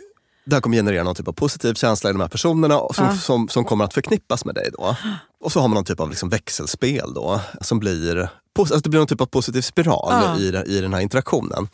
det 0.51 0.55
här 0.55 0.61
kommer 0.61 0.77
generera 0.77 1.03
någon 1.03 1.15
typ 1.15 1.27
av 1.27 1.33
positiv 1.33 1.73
känsla 1.73 2.09
i 2.09 2.13
de 2.13 2.21
här 2.21 2.27
personerna 2.27 2.81
som, 2.93 3.17
som, 3.17 3.47
som 3.49 3.65
kommer 3.65 3.85
att 3.85 3.93
förknippas 3.93 4.45
med 4.45 4.55
dig. 4.55 4.69
då. 4.73 4.95
Och 5.43 5.51
så 5.51 5.59
har 5.59 5.67
man 5.67 5.75
någon 5.75 5.85
typ 5.85 5.99
av 5.99 6.09
liksom 6.09 6.29
växelspel 6.29 7.13
då 7.13 7.41
som 7.61 7.79
blir 7.79 8.29
Alltså 8.59 8.79
det 8.79 8.89
blir 8.89 8.99
någon 8.99 9.07
typ 9.07 9.21
av 9.21 9.25
positiv 9.25 9.61
spiral 9.61 10.11
Ja. 10.11 10.37
i, 10.39 10.77
i 10.77 10.81
den 10.81 10.93
här 10.93 11.01
interaktionen. 11.01 11.67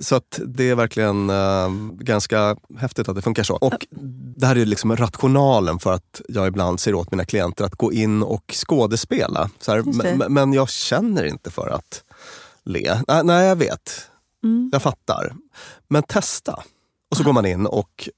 Så 0.00 0.16
att 0.16 0.40
det 0.46 0.70
är 0.70 0.74
verkligen 0.74 1.30
eh, 1.30 1.68
ganska 1.92 2.56
häftigt 2.78 3.08
att 3.08 3.16
det 3.16 3.22
funkar 3.22 3.42
så. 3.42 3.54
Och 3.54 3.86
det 4.36 4.46
här 4.46 4.56
är 4.56 4.66
liksom 4.66 4.96
rationalen 4.96 5.78
för 5.78 5.92
att 5.92 6.20
jag 6.28 6.46
ibland 6.46 6.80
ser 6.80 6.94
åt 6.94 7.10
mina 7.10 7.24
klienter 7.24 7.64
att 7.64 7.74
gå 7.74 7.92
in 7.92 8.22
och 8.22 8.54
skådespela. 8.54 9.50
Så 9.60 9.72
här, 9.72 9.82
men, 9.82 10.32
men 10.32 10.52
jag 10.52 10.70
känner 10.70 11.24
inte 11.24 11.50
för 11.50 11.68
att 11.68 12.02
le. 12.64 13.00
Nej, 13.08 13.24
nej 13.24 13.46
jag 13.46 13.56
vet. 13.56 14.10
Mm. 14.44 14.70
Jag 14.72 14.82
fattar. 14.82 15.34
Men 15.88 16.02
testa. 16.02 16.62
Och 17.10 17.16
så 17.16 17.24
går 17.24 17.32
man 17.32 17.46
in 17.46 17.66
och 17.66 18.08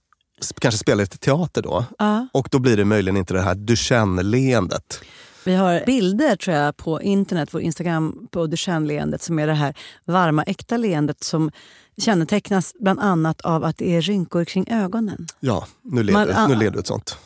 kanske 0.61 0.78
spelar 0.78 1.02
lite 1.05 1.19
teater 1.19 1.62
då. 1.62 1.85
Ja. 1.99 2.28
Och 2.33 2.49
då 2.50 2.59
blir 2.59 2.76
det 2.76 2.85
möjligen 2.85 3.16
inte 3.16 3.35
det 3.35 3.43
här 3.43 3.55
Duchenne-leendet. 3.55 5.00
Vi 5.45 5.55
har 5.55 5.83
bilder 5.87 6.37
tror 6.37 6.57
jag 6.57 6.76
på 6.76 7.02
internet, 7.02 7.49
vår 7.52 7.61
Instagram, 7.62 8.28
på 8.31 8.47
Duchenne-leendet 8.47 9.23
som 9.23 9.38
är 9.38 9.47
det 9.47 9.55
här 9.55 9.75
varma, 10.05 10.43
äkta 10.43 10.76
leendet 10.76 11.25
som 11.25 11.50
kännetecknas 11.99 12.75
bland 12.81 13.00
annat 13.00 13.40
av 13.40 13.64
att 13.64 13.78
det 13.78 13.97
är 13.97 14.00
rynkor 14.02 14.45
kring 14.45 14.66
ögonen. 14.71 15.26
Ja, 15.40 15.66
nu 15.83 16.02
ler, 16.02 16.12
Man- 16.12 16.59
nu 16.59 16.71
du 16.71 16.78
ett 16.78 16.87
sånt. 16.87 17.19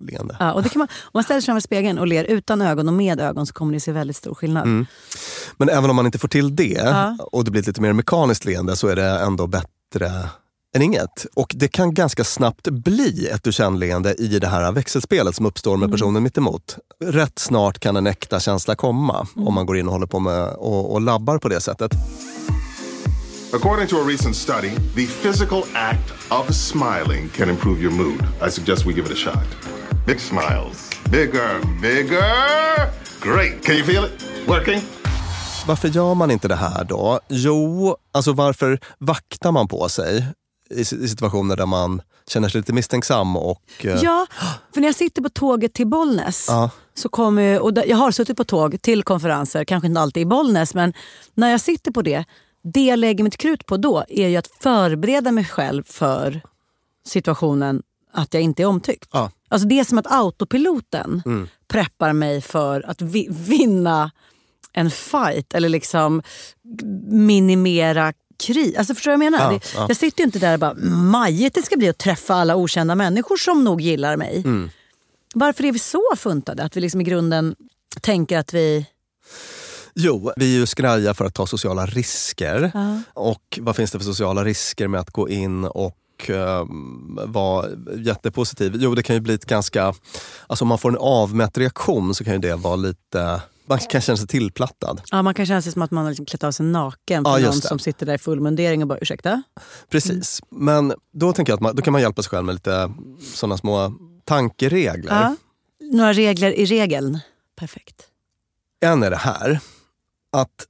leende. 0.00 0.36
Ja, 0.40 0.52
och 0.52 0.62
det 0.62 0.68
kan 0.68 0.78
man, 0.78 0.88
om 1.02 1.10
man 1.14 1.24
ställer 1.24 1.40
sig 1.40 1.46
framför 1.46 1.60
spegeln 1.60 1.98
och 1.98 2.06
ler 2.06 2.24
utan 2.24 2.62
ögon 2.62 2.88
och 2.88 2.94
med 2.94 3.20
ögon 3.20 3.46
så 3.46 3.52
kommer 3.52 3.72
ni 3.72 3.80
se 3.80 3.92
väldigt 3.92 4.16
stor 4.16 4.34
skillnad. 4.34 4.62
Mm. 4.64 4.86
Men 5.56 5.68
även 5.68 5.90
om 5.90 5.96
man 5.96 6.06
inte 6.06 6.18
får 6.18 6.28
till 6.28 6.56
det 6.56 6.80
Ja. 6.84 7.16
och 7.32 7.44
det 7.44 7.50
blir 7.50 7.60
ett 7.60 7.66
lite 7.66 7.80
mer 7.80 7.92
mekaniskt 7.92 8.44
leende 8.44 8.76
så 8.76 8.88
är 8.88 8.96
det 8.96 9.08
ändå 9.20 9.46
bättre 9.46 10.28
än 10.76 10.82
inget. 10.82 11.26
Och 11.36 11.52
det 11.54 11.68
kan 11.68 11.94
ganska 11.94 12.24
snabbt 12.24 12.68
bli 12.68 13.28
ett 13.28 13.44
du-känn-leende 13.44 14.14
i 14.14 14.38
det 14.38 14.48
här 14.48 14.72
växelspelet 14.72 15.36
som 15.36 15.46
uppstår 15.46 15.76
med 15.76 15.90
personen 15.90 16.22
mitt 16.22 16.38
emot. 16.38 16.76
Rätt 17.04 17.38
snart 17.38 17.78
kan 17.78 17.96
en 17.96 18.06
äkta 18.06 18.40
känsla 18.40 18.74
komma 18.74 19.26
om 19.36 19.54
man 19.54 19.66
går 19.66 19.76
in 19.76 19.86
och 19.86 19.92
håller 19.92 20.06
på 20.06 20.18
med 20.20 20.48
och, 20.48 20.92
och 20.92 21.00
labbar 21.00 21.38
på 21.38 21.48
det 21.48 21.60
sättet. 21.60 21.92
According 23.52 23.86
to 23.86 23.96
a 23.96 24.04
recent 24.04 24.36
study, 24.36 24.70
the 24.94 25.06
physical 25.06 25.62
act 25.74 26.12
of 26.30 26.54
smiling 26.54 27.28
can 27.28 27.48
improve 27.50 27.80
your 27.80 27.92
mood. 27.92 28.22
I 28.48 28.50
suggest 28.50 28.86
we 28.86 28.92
give 28.92 29.06
it 29.06 29.12
a 29.12 29.16
shot. 29.16 29.46
Big 30.06 30.20
smiles. 30.20 30.90
Bigger, 31.10 31.80
bigger. 31.82 32.90
Great. 33.22 33.64
Can 33.64 33.76
you 33.76 33.84
feel 33.84 34.04
it? 34.04 34.48
Working? 34.48 34.80
Varför 35.66 35.88
gör 35.88 36.14
man 36.14 36.30
inte 36.30 36.48
det 36.48 36.56
här 36.56 36.84
då? 36.84 37.20
Jo, 37.28 37.96
alltså 38.12 38.32
varför 38.32 38.80
vaktar 38.98 39.52
man 39.52 39.68
på 39.68 39.88
sig 39.88 40.26
i, 40.70 40.84
situationer 40.84 41.56
där 41.56 41.66
man 41.66 42.02
känner 42.28 42.48
sig 42.48 42.60
lite 42.60 42.72
misstänksam 42.72 43.36
och... 43.36 43.62
eh, 43.84 44.00
Ja, 44.02 44.26
för 44.74 44.80
när 44.80 44.88
jag 44.88 44.94
sitter 44.94 45.22
på 45.22 45.28
tåget 45.28 45.74
till 45.74 45.86
Bollnäs 45.86 46.44
Ja. 46.48 46.70
så 46.94 47.08
kommer, 47.08 47.60
och 47.60 47.72
jag 47.86 47.96
har 47.96 48.10
suttit 48.10 48.36
på 48.36 48.44
tåg 48.44 48.82
till 48.82 49.02
konferenser, 49.02 49.64
kanske 49.64 49.86
inte 49.86 50.00
alltid 50.00 50.20
i 50.20 50.26
Bollnäs, 50.26 50.74
men 50.74 50.92
när 51.34 51.50
jag 51.50 51.60
sitter 51.60 51.90
på 51.92 52.02
det, 52.02 52.24
det 52.74 52.84
jag 52.86 52.98
lägger 52.98 53.24
mitt 53.24 53.36
krut 53.36 53.66
på 53.66 53.76
då 53.76 54.04
är 54.08 54.28
ju 54.28 54.36
att 54.36 54.48
förbereda 54.60 55.32
mig 55.32 55.44
själv 55.44 55.82
för 55.86 56.40
situationen 57.06 57.82
att 58.12 58.34
jag 58.34 58.42
inte 58.42 58.62
är 58.62 58.66
omtyckt. 58.66 59.08
Ja. 59.12 59.30
Alltså 59.48 59.68
det 59.68 59.80
är 59.80 59.84
som 59.84 59.98
att 59.98 60.12
autopiloten 60.12 61.22
Mm. 61.26 61.48
preppar 61.68 62.12
mig 62.12 62.40
för 62.40 62.90
att 62.90 63.02
vi, 63.02 63.28
vinna 63.30 64.10
en 64.72 64.90
fight 64.90 65.54
eller 65.54 65.68
liksom 65.68 66.22
minimera 67.10 68.12
krig. 68.38 68.76
Alltså 68.76 68.94
förstår 68.94 69.10
du 69.10 69.16
vad 69.16 69.26
jag 69.26 69.32
menar? 69.32 69.52
Ja, 69.52 69.60
ja. 69.74 69.86
Jag 69.88 69.96
sitter 69.96 70.20
ju 70.20 70.24
inte 70.24 70.38
där 70.38 70.52
och 70.52 70.58
bara 70.58 70.74
majigt 70.90 71.54
det 71.54 71.62
ska 71.62 71.76
bli 71.76 71.88
att 71.88 71.98
träffa 71.98 72.34
alla 72.34 72.56
okända 72.56 72.94
människor 72.94 73.36
som 73.36 73.64
nog 73.64 73.80
gillar 73.80 74.16
mig. 74.16 74.42
Mm. 74.44 74.70
Varför 75.34 75.64
är 75.64 75.72
vi 75.72 75.78
så 75.78 76.02
funtade? 76.16 76.62
Att 76.62 76.76
vi 76.76 76.80
liksom 76.80 77.00
i 77.00 77.04
grunden 77.04 77.56
tänker 78.00 78.38
att 78.38 78.54
vi... 78.54 78.86
Jo, 79.94 80.32
vi 80.36 80.54
är 80.54 80.58
ju 80.58 80.66
skraja 80.66 81.14
för 81.14 81.24
att 81.24 81.34
ta 81.34 81.46
sociala 81.46 81.86
risker. 81.86 82.70
Ja. 82.74 83.00
Och 83.14 83.58
vad 83.60 83.76
finns 83.76 83.90
det 83.90 83.98
för 83.98 84.04
sociala 84.04 84.44
risker 84.44 84.88
med 84.88 85.00
att 85.00 85.10
gå 85.10 85.28
in 85.28 85.64
och 85.64 85.96
um, 86.28 87.20
vara 87.24 87.66
jättepositiv? 87.96 88.76
Jo, 88.78 88.94
det 88.94 89.02
kan 89.02 89.16
ju 89.16 89.20
bli 89.20 89.34
ett 89.34 89.44
ganska... 89.44 89.94
Alltså 90.46 90.64
om 90.64 90.68
man 90.68 90.78
får 90.78 90.88
en 90.88 90.96
avmätt 91.00 91.58
reaktion 91.58 92.14
så 92.14 92.24
kan 92.24 92.32
ju 92.32 92.38
det 92.38 92.54
vara 92.54 92.76
lite... 92.76 93.40
Man 93.68 93.78
kan 93.78 94.00
känna 94.00 94.16
sig 94.16 94.26
tillplattad. 94.26 95.00
Ja, 95.10 95.22
man 95.22 95.34
kan 95.34 95.46
känna 95.46 95.62
sig 95.62 95.72
som 95.72 95.82
att 95.82 95.90
man 95.90 96.04
har 96.04 96.10
liksom 96.10 96.26
klätt 96.26 96.44
av 96.44 96.52
sig 96.52 96.66
naken 96.66 97.24
för 97.24 97.38
Ja, 97.38 97.46
någon 97.46 97.56
det. 97.60 97.66
som 97.68 97.78
sitter 97.78 98.06
där 98.06 98.14
i 98.14 98.18
full 98.18 98.40
mundering 98.40 98.82
och 98.82 98.88
bara 98.88 98.98
ursäkta? 98.98 99.42
Precis. 99.90 100.40
Men 100.50 100.94
då 101.12 101.32
tänker 101.32 101.52
jag 101.52 101.56
att 101.56 101.60
man, 101.62 101.76
då 101.76 101.82
kan 101.82 101.92
man 101.92 102.00
hjälpa 102.02 102.22
sig 102.22 102.30
själv 102.30 102.44
med 102.46 102.54
lite 102.54 102.92
sådana 103.34 103.56
små 103.56 103.92
tankeregler. 104.24 105.12
Ja. 105.12 105.36
Några 105.92 106.12
regler 106.12 106.52
i 106.52 106.64
regeln. 106.64 107.18
Perfekt. 107.56 108.02
En 108.80 109.02
är 109.02 109.10
det 109.10 109.16
här, 109.16 109.60
att 110.32 110.66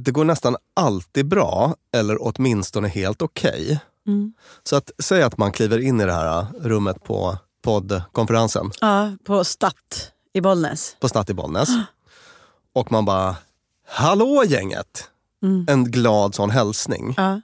det 0.00 0.10
går 0.10 0.24
nästan 0.24 0.56
alltid 0.76 1.26
bra, 1.28 1.74
eller 1.96 2.16
åtminstone 2.20 2.88
helt 2.88 3.22
okej. 3.22 3.80
Mm. 4.06 4.32
Så 4.64 4.76
att 4.76 4.90
säg 5.02 5.22
att 5.22 5.38
man 5.38 5.52
kliver 5.52 5.78
in 5.78 6.00
i 6.00 6.04
det 6.04 6.12
här 6.12 6.46
rummet 6.60 7.04
på 7.04 7.38
poddkonferensen 7.62 8.70
Ja, 8.80 9.12
på 9.24 9.44
Statt 9.44 10.12
i 10.32 10.40
Bollnäs. 10.40 10.96
på 11.00 11.08
Statt 11.08 11.30
i 11.30 11.34
Bollnäs. 11.34 11.68
Och 12.72 12.92
man 12.92 13.04
bara, 13.04 13.36
hallå 13.86 14.44
gänget! 14.46 15.10
En 15.68 15.90
glad 15.90 16.34
sån 16.34 16.50
hälsning. 16.50 17.14
Ja. 17.16 17.40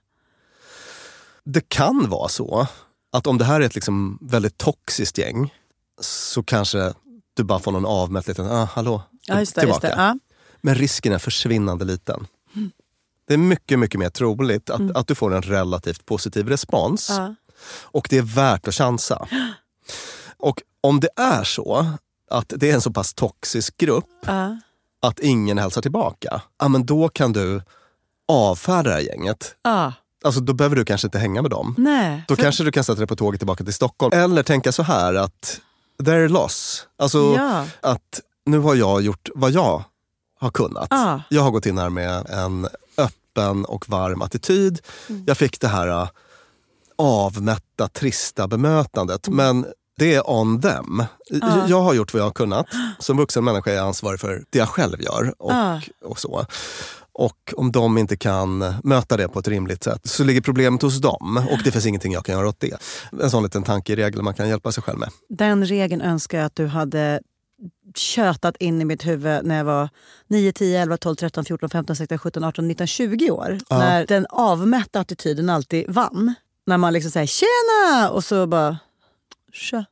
Det 1.45 1.69
kan 1.69 2.11
vara 2.11 2.29
så 2.29 2.67
att 3.13 3.27
om 3.27 3.39
det 3.39 3.45
här 3.45 3.61
är 3.61 3.65
ett 3.65 3.75
liksom 3.75 4.19
väldigt 4.21 4.59
toxiskt 4.59 5.19
gäng 5.19 5.55
så 6.01 6.43
kanske 6.43 6.95
du 7.35 7.45
bara 7.45 7.59
får 7.59 7.73
någon 7.73 7.87
avmätt 7.87 8.29
liten, 8.29 8.47
ah, 8.47 8.65
hallå, 8.65 9.03
Ja, 9.27 9.41
just 9.41 9.55
det. 9.55 9.63
Just 9.63 9.81
det. 9.81 9.95
Ja. 9.97 10.19
Men 10.61 10.75
risken 10.75 11.13
är 11.13 11.19
försvinnande 11.19 11.85
liten. 11.85 12.27
Det 13.27 13.35
är 13.35 13.39
mycket, 13.39 13.79
mycket 13.79 14.01
mer 14.01 14.11
troligt 14.11 14.71
att, 14.71 14.97
att 14.97 15.07
du 15.07 15.15
får 15.15 15.35
en 15.35 15.43
relativt 15.43 16.07
positiv 16.07 16.49
respons. 16.49 17.07
Ja. 17.11 17.35
Och 17.83 18.07
det 18.11 18.19
är 18.19 18.23
värt 18.23 18.69
att 18.69 18.75
chansa. 18.75 19.29
Och 20.37 20.63
om 20.81 21.01
det 21.01 21.09
är 21.17 21.45
så 21.45 21.87
att 22.31 22.53
det 22.57 22.71
är 22.71 22.75
en 22.75 22.81
så 22.81 22.93
pass 22.93 23.15
toxisk 23.15 23.77
grupp 23.77 24.09
Ja. 24.27 24.59
Att 25.07 25.19
ingen 25.21 25.59
hälsar 25.59 25.83
tillbaka, 25.83 26.43
ja, 26.59 26.69
men 26.69 26.87
då 26.87 27.09
kan 27.09 27.33
du 27.33 27.63
avfärda 28.29 28.83
det 28.91 28.95
här 28.95 29.01
gänget. 29.03 29.55
Ja. 29.63 29.93
Alltså, 30.25 30.41
då 30.41 30.53
behöver 30.53 30.77
du 30.77 30.85
kanske 30.85 31.07
inte 31.07 31.19
hänga 31.19 31.43
med 31.43 31.51
dem. 31.51 31.75
Nej. 31.79 32.25
Då 32.29 32.37
för- 32.37 32.43
kanske 32.43 32.65
du 32.65 32.73
kan 32.73 32.85
sätta 32.85 32.99
dig 32.99 33.07
på 33.07 33.17
tåget 33.17 33.41
tillbaka 33.41 33.65
till 33.65 33.75
Stockholm. 33.75 34.19
Eller 34.19 34.43
tänka 34.43 34.73
så 34.73 34.83
här 34.83 35.15
att 35.15 35.61
they're 36.03 36.29
loss. 36.29 36.87
Alltså 36.99 37.19
Ja. 37.37 37.67
att 37.81 38.21
nu 38.47 38.59
har 38.59 38.75
jag 38.75 39.03
gjort 39.03 39.29
vad 39.35 39.51
jag 39.51 39.85
har 40.41 40.51
kunnat. 40.51 40.87
Ja. 40.91 41.23
Jag 41.31 41.43
har 41.43 41.51
gått 41.51 41.67
in 41.67 41.79
här 41.79 41.91
med 41.91 42.31
en 42.31 42.69
öppen 42.99 43.65
och 43.65 43.89
varm 43.89 44.23
attityd. 44.23 44.81
Mm. 45.09 45.25
Jag 45.27 45.37
fick 45.39 45.61
det 45.61 45.69
här 45.69 45.89
äh, 45.89 46.09
avmätta, 46.99 47.89
trista 47.89 48.49
bemötandet. 48.49 49.29
Mm. 49.29 49.37
Men 49.37 49.73
det 49.99 50.15
är 50.15 50.31
on 50.31 50.61
them. 50.61 51.03
Ja. 51.31 51.67
Jag 51.69 51.81
har 51.83 51.95
gjort 51.95 52.13
vad 52.15 52.21
jag 52.21 52.27
har 52.27 52.33
kunnat. 52.33 52.67
Som 52.99 53.17
vuxen 53.17 53.45
människa 53.45 53.71
är 53.71 53.75
jag 53.75 53.87
ansvarig 53.87 54.21
för 54.21 54.45
det 54.51 54.59
jag 54.59 54.69
själv 54.69 55.03
gör. 55.03 55.35
Och, 55.39 55.53
Ja. 55.53 55.81
och 56.05 56.19
så. 56.19 56.47
Och 57.19 57.55
om 57.57 57.73
de 57.73 57.99
inte 57.99 58.17
kan 58.17 58.75
möta 58.85 59.17
det 59.17 59.29
på 59.29 59.39
ett 59.39 59.49
rimligt 59.49 59.85
sätt 59.85 60.01
så 60.05 60.25
ligger 60.25 60.41
problemet 60.41 60.83
hos 60.83 61.01
dem 61.01 61.47
och 61.51 61.59
det 61.65 61.71
finns 61.71 61.87
ingenting 61.87 62.13
jag 62.13 62.25
kan 62.25 62.35
göra 62.35 62.49
åt 62.49 62.61
det. 62.61 62.77
En 63.23 63.31
sån 63.31 63.43
liten 63.43 63.63
tankeregel 63.63 64.23
man 64.23 64.35
kan 64.35 64.49
hjälpa 64.49 64.73
sig 64.73 64.83
själv 64.83 64.99
med. 64.99 65.09
Den 65.29 65.67
regeln 65.67 66.01
önskar 66.03 66.39
jag 66.39 66.47
att 66.47 66.57
du 66.57 66.67
hade 66.67 67.21
tjötat 67.95 68.57
in 68.57 68.81
i 68.83 68.85
mitt 68.85 69.07
huvud 69.07 69.45
när 69.45 69.57
jag 69.57 69.65
var 69.65 69.89
9, 70.29 70.53
10, 70.53 70.83
11, 70.83 70.97
12, 70.97 71.15
13, 71.17 71.45
14, 71.45 71.71
15, 71.71 71.97
16, 71.97 72.19
17, 72.19 72.45
18, 72.45 72.69
19, 72.69 72.87
20 72.87 73.31
år. 73.31 73.59
Ja. 73.69 73.79
När 73.79 74.07
den 74.07 74.27
avmätta 74.31 75.01
attityden 75.01 75.51
alltid 75.51 75.91
vann. 75.91 76.35
När 76.67 76.77
man 76.77 76.93
liksom 76.93 77.11
säger 77.11 77.27
tjena 77.27 78.11
och 78.11 78.25
så 78.25 78.47
bara 78.47 78.79
tja. 79.57 79.85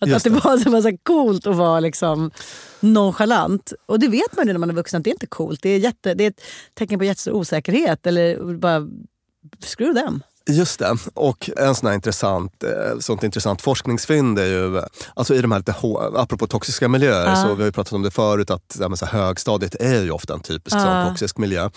Att, 0.00 0.08
Just 0.08 0.26
att 0.26 0.32
det 0.32 0.38
det. 0.40 0.44
var, 0.44 0.56
det 0.64 0.70
var 0.70 0.82
så 0.82 0.96
coolt 1.02 1.46
att 1.46 1.56
vara 1.56 1.80
liksom 1.80 2.30
nonchalant. 2.80 3.72
Och 3.86 3.98
det 4.00 4.08
vet 4.08 4.36
man 4.36 4.46
ju 4.46 4.52
när 4.52 4.60
man 4.60 4.70
är 4.70 4.74
vuxen 4.74 4.98
att 4.98 5.04
det 5.04 5.10
är 5.10 5.14
inte 5.14 5.26
coolt. 5.26 5.62
Det 5.62 5.68
är, 5.70 5.78
jätte, 5.78 6.14
det 6.14 6.24
är 6.24 6.28
ett 6.30 6.40
tecken 6.74 6.98
på 6.98 7.04
jättestor 7.04 7.32
osäkerhet. 7.32 8.06
Eller 8.06 8.54
bara 8.58 8.88
screw 9.60 10.00
them. 10.00 10.22
Just 10.50 10.78
det. 10.78 10.96
Och 11.14 11.50
en 11.56 11.74
sån 11.74 11.92
intressant, 11.92 12.64
eh, 12.64 12.98
sånt 12.98 13.22
intressant 13.22 13.62
forskningsfynd 13.62 14.38
är 14.38 14.46
ju, 14.46 14.82
alltså 15.14 15.34
i 15.34 15.40
de 15.42 15.52
här 15.52 15.58
lite, 15.58 15.74
apropå 16.20 16.46
toxiska 16.46 16.88
miljöer, 16.88 17.26
Ja. 17.26 17.36
så 17.36 17.48
vi 17.54 17.62
har 17.62 17.64
ju 17.68 17.72
pratat 17.72 17.92
om 17.92 18.02
det 18.02 18.10
förut 18.10 18.50
att 18.50 18.76
det 18.78 18.88
med 18.88 18.98
så 18.98 19.06
här 19.06 19.18
högstadiet 19.26 19.74
är 19.74 20.02
ju 20.02 20.10
ofta 20.10 20.34
en 20.34 20.40
typisk 20.40 20.76
Ja. 20.76 20.80
sån 20.80 21.08
toxisk 21.12 21.38
miljö. 21.38 21.70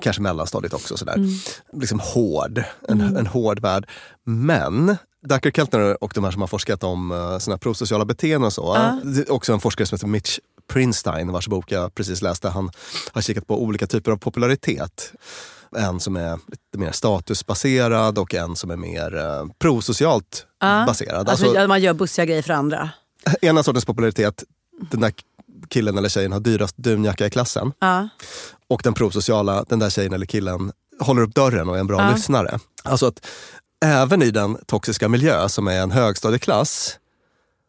Kanske 0.00 0.22
mellanstadiet 0.22 0.74
också. 0.74 0.96
Sådär. 0.96 1.14
Mm. 1.14 1.28
Liksom 1.72 2.00
hård, 2.00 2.62
en, 2.88 3.00
en 3.16 3.26
hård 3.26 3.60
värld. 3.60 3.88
Men 4.24 4.96
Dacker 5.26 5.50
Keltner 5.50 6.04
och 6.04 6.12
de 6.14 6.24
här 6.24 6.30
som 6.30 6.40
har 6.40 6.48
forskat 6.48 6.84
om 6.84 7.10
uh, 7.10 7.38
såna 7.38 7.54
här 7.54 7.58
prosociala 7.58 8.04
beteenden 8.04 8.46
och 8.46 8.52
så. 8.52 8.74
Är 8.74 9.32
också 9.32 9.52
en 9.52 9.60
forskare 9.60 9.86
som 9.86 9.96
heter 9.96 10.06
Mitch 10.06 10.38
Prinstein 10.72 11.32
vars 11.32 11.48
bok 11.48 11.72
jag 11.72 11.94
precis 11.94 12.22
läste. 12.22 12.48
Han 12.48 12.70
har 13.12 13.22
kikat 13.22 13.46
på 13.46 13.62
olika 13.62 13.86
typer 13.86 14.10
av 14.12 14.16
popularitet. 14.16 15.12
En 15.76 16.00
som 16.00 16.16
är 16.16 16.38
lite 16.46 16.78
mer 16.78 16.92
statusbaserad 16.92 18.18
och 18.18 18.34
en 18.34 18.56
som 18.56 18.70
är 18.70 18.76
mer 18.76 19.16
eh, 19.16 19.44
prosocialt 19.58 20.46
Ja. 20.60 20.84
baserad. 20.86 21.28
Alltså, 21.28 21.46
Alltså, 21.46 21.68
man 21.68 21.80
gör 21.80 21.94
bussiga 21.94 22.24
grejer 22.24 22.42
för 22.42 22.52
andra. 22.52 22.90
ena 23.42 23.62
sortens 23.62 23.84
popularitet, 23.84 24.44
den 24.90 25.00
där 25.00 25.12
killen 25.68 25.98
eller 25.98 26.08
tjejen 26.08 26.32
har 26.32 26.40
dyrast 26.40 26.76
dunjacka 26.76 27.26
i 27.26 27.30
klassen. 27.30 27.72
Ja. 27.78 28.08
Och 28.68 28.80
den 28.84 28.94
prosociala, 28.94 29.64
den 29.68 29.78
där 29.78 29.90
tjejen 29.90 30.12
eller 30.12 30.26
killen 30.26 30.72
håller 31.00 31.22
upp 31.22 31.34
dörren 31.34 31.68
och 31.68 31.76
är 31.76 31.80
en 31.80 31.86
bra 31.86 32.10
lyssnare. 32.14 32.58
Alltså 32.84 33.06
att 33.06 33.26
även 33.84 34.22
i 34.22 34.30
den 34.30 34.58
toxiska 34.66 35.08
miljö 35.08 35.48
som 35.48 35.68
är 35.68 35.80
en 35.80 35.90
högstadieklass 35.90 36.98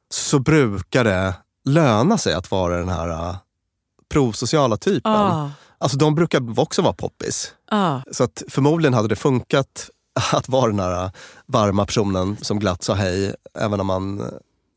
så 0.09 0.39
brukar 0.39 1.03
det 1.03 1.33
löna 1.65 2.17
sig 2.17 2.33
att 2.33 2.51
vara 2.51 2.77
den 2.77 2.89
här 2.89 3.09
uh, 3.09 3.35
prosociala 4.09 4.77
typen. 4.77 5.11
Ah. 5.11 5.49
Alltså 5.77 5.97
de 5.97 6.15
brukar 6.15 6.59
också 6.59 6.81
vara 6.81 6.93
poppis. 6.93 7.53
Ah. 7.71 7.99
Så 8.11 8.23
att 8.23 8.43
förmodligen 8.49 8.93
hade 8.93 9.07
det 9.07 9.15
funkat 9.15 9.89
att 10.31 10.49
vara 10.49 10.67
den 10.67 10.79
här 10.79 11.11
varma 11.45 11.85
personen 11.85 12.37
som 12.41 12.59
glatt 12.59 12.83
sa 12.83 12.93
hej 12.93 13.35
även 13.59 13.77
när 13.77 13.83
man 13.83 14.31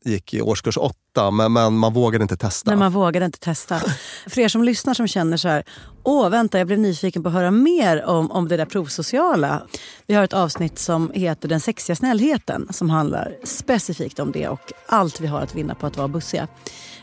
gick 0.05 0.33
i 0.33 0.41
årskurs 0.41 0.77
åtta. 0.77 1.31
men, 1.31 1.53
men 1.53 1.77
man 1.77 1.93
vågade 1.93 2.21
inte 2.21 2.37
testa. 2.37 2.71
Men 2.71 2.79
man 2.79 2.91
vågade 2.91 3.25
inte 3.25 3.39
testa. 3.39 3.81
För 4.27 4.41
er 4.41 4.47
som 4.47 4.63
lyssnar 4.63 4.93
som 4.93 5.07
känner 5.07 5.37
så 5.37 5.47
här, 5.47 5.63
åh 6.03 6.29
vänta 6.29 6.57
jag 6.57 6.67
blev 6.67 6.79
nyfiken 6.79 7.23
på 7.23 7.29
att 7.29 7.35
höra 7.35 7.51
mer 7.51 8.05
om, 8.05 8.31
om 8.31 8.47
det 8.47 8.57
där 8.57 8.65
provsociala. 8.65 9.61
Vi 10.07 10.13
har 10.13 10.23
ett 10.23 10.33
avsnitt 10.33 10.79
som 10.79 11.11
heter 11.13 11.47
Den 11.47 11.59
sexiga 11.59 11.95
snällheten 11.95 12.67
som 12.69 12.89
handlar 12.89 13.35
specifikt 13.43 14.19
om 14.19 14.31
det 14.31 14.47
och 14.47 14.71
allt 14.87 15.19
vi 15.19 15.27
har 15.27 15.41
att 15.41 15.55
vinna 15.55 15.75
på 15.75 15.87
att 15.87 15.97
vara 15.97 16.07
bussiga. 16.07 16.47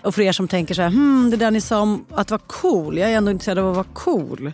Och 0.02 0.14
för 0.14 0.22
er 0.22 0.32
som 0.32 0.48
tänker 0.48 0.74
så 0.74 0.82
här, 0.82 0.88
hmm, 0.88 1.30
det 1.30 1.36
där 1.36 1.50
ni 1.50 1.60
sa 1.60 1.80
om 1.80 2.06
att 2.10 2.30
vara 2.30 2.40
cool, 2.46 2.98
jag 2.98 3.10
är 3.10 3.16
ändå 3.16 3.30
intresserad 3.30 3.58
av 3.58 3.70
att 3.70 3.76
vara 3.76 3.86
cool. 3.94 4.52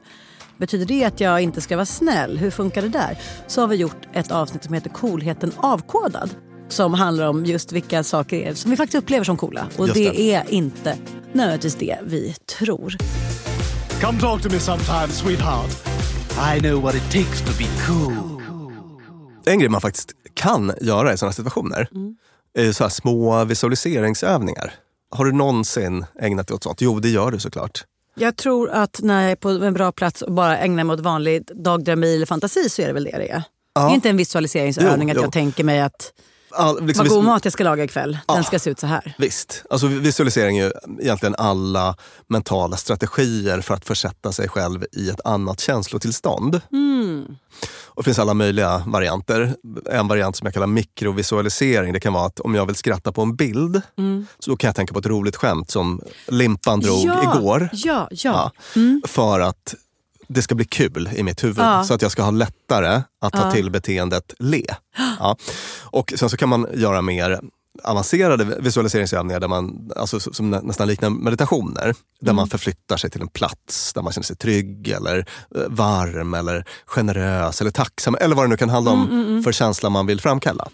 Betyder 0.57 0.87
det 0.87 1.05
att 1.05 1.21
jag 1.21 1.41
inte 1.41 1.61
ska 1.61 1.77
vara 1.77 1.87
snäll? 1.87 2.39
Hur 2.39 2.51
funkar 2.51 2.83
det 2.83 2.89
där? 2.89 3.19
Så 3.47 3.61
har 3.61 3.69
vi 3.69 3.77
gjort 3.77 4.09
ett 4.13 4.33
avsnitt 4.33 4.65
som 4.65 4.75
heter 4.75 4.91
Coolheten 4.91 5.53
avkodad. 5.57 6.31
Som 6.69 6.95
handlar 6.95 7.27
om 7.27 7.45
just 7.45 7.73
vilka 7.73 8.05
saker 8.05 8.37
är 8.37 8.55
som 8.55 8.71
vi 8.71 8.77
faktiskt 8.77 9.03
upplever 9.03 9.25
som 9.25 9.37
coola. 9.37 9.69
Och 9.77 9.87
det, 9.87 9.93
det. 10.11 10.33
är 10.35 10.51
inte 10.51 10.97
nödvändigtvis 11.33 11.75
det 11.75 11.99
vi 12.05 12.35
tror. 12.59 12.97
Come 14.01 14.21
talk 14.21 14.43
to 14.43 14.49
me 14.53 14.59
sometime, 14.59 15.09
sweetheart. 15.09 15.71
I 16.57 16.61
know 16.61 16.83
what 16.83 16.95
it 16.95 17.03
takes 17.03 17.41
to 17.41 17.53
be 17.59 17.67
cool. 17.87 18.43
En 19.47 19.59
grej 19.59 19.69
man 19.69 19.81
faktiskt 19.81 20.13
kan 20.35 20.73
göra 20.81 21.13
i 21.13 21.19
sådana 21.19 21.33
situationer 21.33 21.89
Mm. 21.95 22.17
är 22.59 22.73
så 22.73 22.85
här 22.85 22.89
små 22.91 23.45
visualiseringsövningar. 23.45 24.75
Har 25.11 25.25
du 25.25 25.33
någonsin 25.33 26.05
ägnat 26.21 26.47
dig 26.49 26.55
åt 26.55 26.63
sånt? 26.63 26.81
Jo, 26.81 27.01
det 27.01 27.09
gör 27.09 27.31
du 27.31 27.39
såklart. 27.41 27.85
Jag 28.15 28.37
tror 28.37 28.71
att 28.71 29.01
när 29.03 29.23
jag 29.23 29.31
är 29.33 29.37
på 29.37 29.49
en 29.49 29.75
bra 29.75 29.93
plats 29.93 30.23
och 30.23 30.33
bara 30.33 30.59
ägnar 30.59 30.85
mig 30.85 30.95
åt 30.95 31.01
vanlig 31.01 31.43
dagdrömmeri 31.55 32.15
eller 32.17 32.27
fantasi 32.27 32.69
så 32.71 32.83
är 32.83 32.87
det 32.87 32.93
väl 32.93 33.05
det 33.05 33.11
det 33.19 33.31
är. 33.31 33.43
Det 33.75 33.81
är 33.81 33.95
inte 33.95 34.09
en 34.11 34.17
visualiseringsövning 34.17 35.09
Jo, 35.09 35.13
att 35.13 35.17
jo. 35.17 35.23
jag 35.23 35.33
tänker 35.33 35.65
mig 35.65 35.81
att 35.81 36.13
All, 36.51 36.87
liksom, 36.87 37.07
vad 37.07 37.17
god 37.17 37.25
mat 37.25 37.45
jag 37.45 37.53
ska 37.53 37.65
laga 37.65 37.85
ikväll, 37.85 38.19
Ja. 38.29 38.35
den 38.35 38.45
ska 38.45 38.59
se 38.59 38.71
ut 38.71 38.81
så 38.81 38.87
här. 38.87 39.15
Visst. 39.19 39.65
Alltså 39.71 39.87
visualisering 39.87 40.59
är 40.59 40.65
ju 40.65 40.73
egentligen 41.01 41.35
alla 41.39 41.97
mentala 42.27 42.77
strategier 42.77 43.61
för 43.61 43.75
att 43.75 43.85
försätta 43.85 44.33
sig 44.33 44.49
själv 44.49 44.85
i 44.93 45.11
ett 45.11 45.21
annat 45.25 45.61
känslotillstånd. 45.61 46.61
Och 47.85 48.03
det 48.03 48.05
finns 48.05 48.19
alla 48.19 48.35
möjliga 48.35 48.83
varianter. 48.87 49.55
En 49.91 50.09
variant 50.09 50.37
som 50.37 50.45
jag 50.47 50.55
kallar 50.55 50.67
mikrovisualisering, 50.67 51.93
det 51.93 52.01
kan 52.01 52.13
vara 52.13 52.27
att 52.27 52.41
om 52.41 52.55
jag 52.55 52.67
vill 52.67 52.75
skratta 52.77 53.13
på 53.13 53.23
en 53.23 53.37
bild, 53.37 53.83
så 54.39 54.51
då 54.51 54.57
kan 54.57 54.69
jag 54.69 54.75
tänka 54.77 54.93
på 54.93 54.99
ett 54.99 55.07
roligt 55.07 55.37
skämt 55.37 55.71
som 55.71 56.01
Limpan 56.29 56.81
drog 56.81 57.05
ja, 57.05 57.37
igår. 57.37 57.69
Ja, 57.73 58.09
ja. 58.11 58.53
För 59.07 59.41
att 59.41 59.75
det 60.29 60.43
ska 60.43 60.55
bli 60.55 60.65
kul 60.65 61.11
i 61.17 61.23
mitt 61.23 61.45
huvud. 61.45 61.59
Ja. 61.59 61.85
Så 61.85 61.95
att 61.95 62.03
jag 62.03 62.11
ska 62.11 62.23
ha 62.23 62.31
lättare 62.31 63.03
att 63.21 63.33
ta 63.33 63.51
till 63.51 63.71
beteendet 63.71 64.35
le. 64.39 64.65
Ja. 65.19 65.37
Och 65.91 66.13
sen 66.17 66.31
så 66.31 66.37
kan 66.37 66.49
man 66.49 66.67
göra 66.75 67.03
mer 67.03 67.41
avancerade 67.85 68.45
visualiseringsövningar 68.45 69.41
där 69.41 69.49
man, 69.49 69.91
alltså, 69.97 70.21
som 70.21 70.51
nä- 70.51 70.61
nästan 70.63 70.89
liknar 70.89 71.11
meditationer. 71.11 71.95
Där 72.21 72.33
man 72.33 72.49
förflyttar 72.49 72.97
sig 72.97 73.11
till 73.11 73.21
en 73.21 73.29
plats 73.29 73.93
där 73.93 74.03
man 74.03 74.13
känner 74.13 74.25
sig 74.25 74.37
trygg 74.37 74.89
eller 74.89 75.19
eh, 75.55 75.63
varm 75.69 76.35
eller 76.35 76.65
generös 76.87 77.61
eller 77.61 77.71
tacksam 77.71 78.17
eller 78.21 78.37
vad 78.37 78.45
det 78.45 78.49
nu 78.49 78.57
kan 78.57 78.69
handla 78.71 78.91
om 78.91 79.43
för 79.45 79.53
känsla 79.53 79.91
man 79.91 80.07
vill 80.07 80.21
framkalla. 80.21 80.69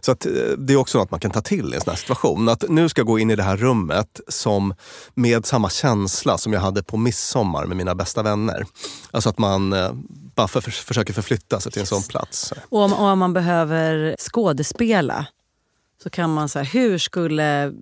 Så 0.00 0.12
att, 0.12 0.26
eh, 0.26 0.32
det 0.58 0.72
är 0.72 0.76
också 0.76 0.98
något 0.98 1.10
man 1.10 1.20
kan 1.20 1.30
ta 1.30 1.40
till 1.40 1.72
i 1.72 1.76
en 1.76 1.80
sån 1.80 1.90
här 1.90 1.98
situation. 1.98 2.48
Att 2.48 2.64
nu 2.68 2.88
ska 2.88 3.00
jag 3.00 3.06
gå 3.06 3.18
in 3.18 3.30
i 3.30 3.36
det 3.36 3.42
här 3.42 3.56
rummet 3.56 4.20
som 4.28 4.74
med 5.14 5.46
samma 5.46 5.70
känsla 5.70 6.38
som 6.38 6.52
jag 6.52 6.60
hade 6.60 6.82
på 6.82 6.96
midsommar 6.96 7.66
med 7.66 7.76
mina 7.76 7.94
bästa 7.94 8.22
vänner. 8.22 8.66
Alltså 9.10 9.28
att 9.30 9.38
man 9.38 9.72
eh, 9.72 9.92
bara 10.36 10.48
för, 10.48 10.60
för, 10.60 10.70
försöker 10.70 11.12
förflytta 11.14 11.60
sig 11.60 11.72
till 11.72 11.80
en 11.80 11.86
sån 11.86 12.02
plats. 12.02 12.52
Och 12.68 12.80
om, 12.80 12.92
och 12.92 13.06
om 13.06 13.18
man 13.18 13.32
behöver 13.32 14.16
skådespela 14.18 15.26
så 16.04 16.10
kan 16.10 16.34
man 16.34 16.48
säga 16.48 16.62
hur 16.62 16.98
skulle 16.98 17.72